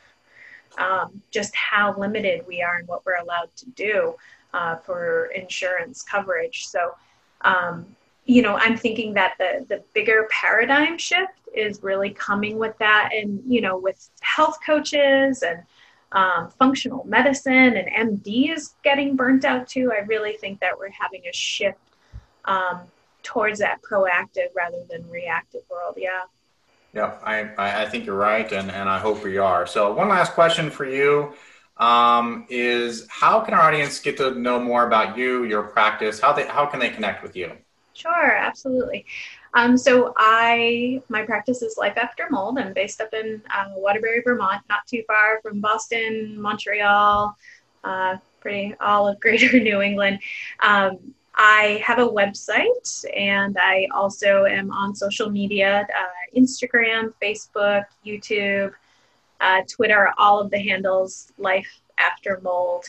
um, 0.79 1.20
just 1.31 1.55
how 1.55 1.96
limited 1.98 2.44
we 2.46 2.62
are 2.62 2.79
in 2.79 2.87
what 2.87 3.05
we're 3.05 3.16
allowed 3.16 3.55
to 3.57 3.66
do 3.70 4.14
uh, 4.53 4.77
for 4.77 5.27
insurance 5.27 6.03
coverage. 6.03 6.66
So, 6.66 6.94
um, 7.42 7.87
you 8.27 8.42
know, 8.42 8.57
I'm 8.57 8.77
thinking 8.77 9.14
that 9.14 9.35
the 9.38 9.66
the 9.68 9.83
bigger 9.92 10.29
paradigm 10.31 10.98
shift 10.98 11.33
is 11.55 11.83
really 11.83 12.11
coming 12.11 12.59
with 12.59 12.77
that, 12.79 13.11
and 13.12 13.42
you 13.46 13.61
know, 13.61 13.77
with 13.77 14.09
health 14.20 14.59
coaches 14.64 15.42
and 15.42 15.62
um, 16.12 16.50
functional 16.59 17.05
medicine 17.05 17.77
and 17.77 18.22
MDs 18.22 18.74
getting 18.85 19.16
burnt 19.16 19.44
out 19.44 19.68
too. 19.68 19.92
I 19.92 20.05
really 20.05 20.35
think 20.35 20.61
that 20.61 20.79
we're 20.79 20.90
having 20.90 21.22
a 21.29 21.33
shift 21.33 21.79
um, 22.44 22.80
towards 23.22 23.59
that 23.61 23.80
proactive 23.83 24.48
rather 24.54 24.83
than 24.90 25.09
reactive 25.11 25.62
world. 25.70 25.94
Yeah. 25.96 26.22
Yeah, 26.92 27.18
I, 27.24 27.83
I 27.83 27.88
think 27.88 28.07
you're 28.07 28.16
right, 28.16 28.50
and, 28.52 28.70
and 28.70 28.88
I 28.88 29.00
hope 29.00 29.24
we 29.24 29.37
are. 29.37 29.66
So, 29.66 29.92
one 29.92 30.09
last 30.09 30.33
question 30.35 30.70
for 30.70 30.85
you 30.85 31.35
um, 31.76 32.46
is 32.48 33.04
how 33.11 33.40
can 33.40 33.52
our 33.52 33.62
audience 33.62 33.98
get 33.98 34.16
to 34.18 34.30
know 34.38 34.61
more 34.61 34.87
about 34.87 35.18
you, 35.18 35.42
your 35.42 35.64
practice? 35.64 36.20
How, 36.20 36.33
they, 36.33 36.46
how 36.46 36.66
can 36.66 36.78
they 36.78 36.90
connect 36.90 37.24
with 37.24 37.35
you? 37.35 37.50
Sure, 37.94 38.37
absolutely. 38.37 39.07
Um, 39.54 39.78
so 39.78 40.12
I 40.16 41.00
my 41.09 41.22
practice 41.22 41.62
is 41.62 41.76
Life 41.78 41.96
After 41.96 42.26
Mold. 42.28 42.59
I'm 42.59 42.72
based 42.72 43.00
up 43.00 43.14
in 43.14 43.40
uh, 43.54 43.66
Waterbury, 43.76 44.20
Vermont, 44.22 44.62
not 44.68 44.85
too 44.87 45.04
far 45.07 45.40
from 45.42 45.61
Boston, 45.61 46.40
Montreal, 46.40 47.37
uh, 47.85 48.16
pretty 48.40 48.74
all 48.80 49.07
of 49.07 49.20
Greater 49.20 49.61
New 49.61 49.80
England. 49.80 50.18
Um, 50.61 51.14
I 51.36 51.82
have 51.84 51.98
a 51.98 52.06
website 52.06 53.04
and 53.16 53.56
I 53.58 53.88
also 53.92 54.44
am 54.44 54.70
on 54.70 54.94
social 54.94 55.30
media 55.30 55.86
uh, 55.98 56.38
Instagram, 56.38 57.12
Facebook, 57.20 57.84
YouTube, 58.06 58.72
uh, 59.40 59.62
Twitter, 59.68 60.12
all 60.16 60.40
of 60.40 60.50
the 60.50 60.58
handles 60.58 61.32
Life 61.38 61.80
After 61.98 62.40
Mold. 62.42 62.84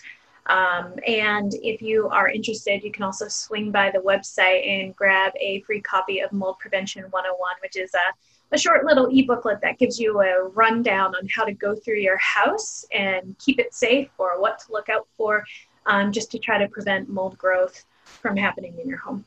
Um, 0.45 0.93
and 1.07 1.53
if 1.63 1.81
you 1.81 2.07
are 2.09 2.29
interested, 2.29 2.83
you 2.83 2.91
can 2.91 3.01
also 3.01 3.27
swing 3.27 3.71
by 3.71 3.89
the 3.89 3.99
website 3.99 4.67
and 4.67 4.95
grab 4.95 5.33
a 5.39 5.61
free 5.61 5.81
copy 5.81 6.19
of 6.19 6.31
Mold 6.31 6.59
Prevention 6.59 7.03
101, 7.09 7.55
which 7.63 7.75
is 7.75 7.91
a, 7.95 8.53
a 8.53 8.57
short 8.59 8.85
little 8.85 9.09
e 9.11 9.23
booklet 9.23 9.59
that 9.61 9.79
gives 9.79 9.99
you 9.99 10.21
a 10.21 10.43
rundown 10.49 11.15
on 11.15 11.27
how 11.35 11.45
to 11.45 11.51
go 11.51 11.73
through 11.73 11.97
your 11.97 12.17
house 12.17 12.85
and 12.91 13.35
keep 13.39 13.59
it 13.59 13.73
safe 13.73 14.09
or 14.19 14.39
what 14.39 14.59
to 14.59 14.71
look 14.71 14.87
out 14.87 15.07
for 15.17 15.43
um, 15.87 16.11
just 16.11 16.29
to 16.31 16.37
try 16.37 16.59
to 16.59 16.67
prevent 16.67 17.09
mold 17.09 17.35
growth 17.39 17.83
from 18.05 18.37
happening 18.37 18.73
in 18.81 18.87
your 18.87 18.99
home. 18.99 19.25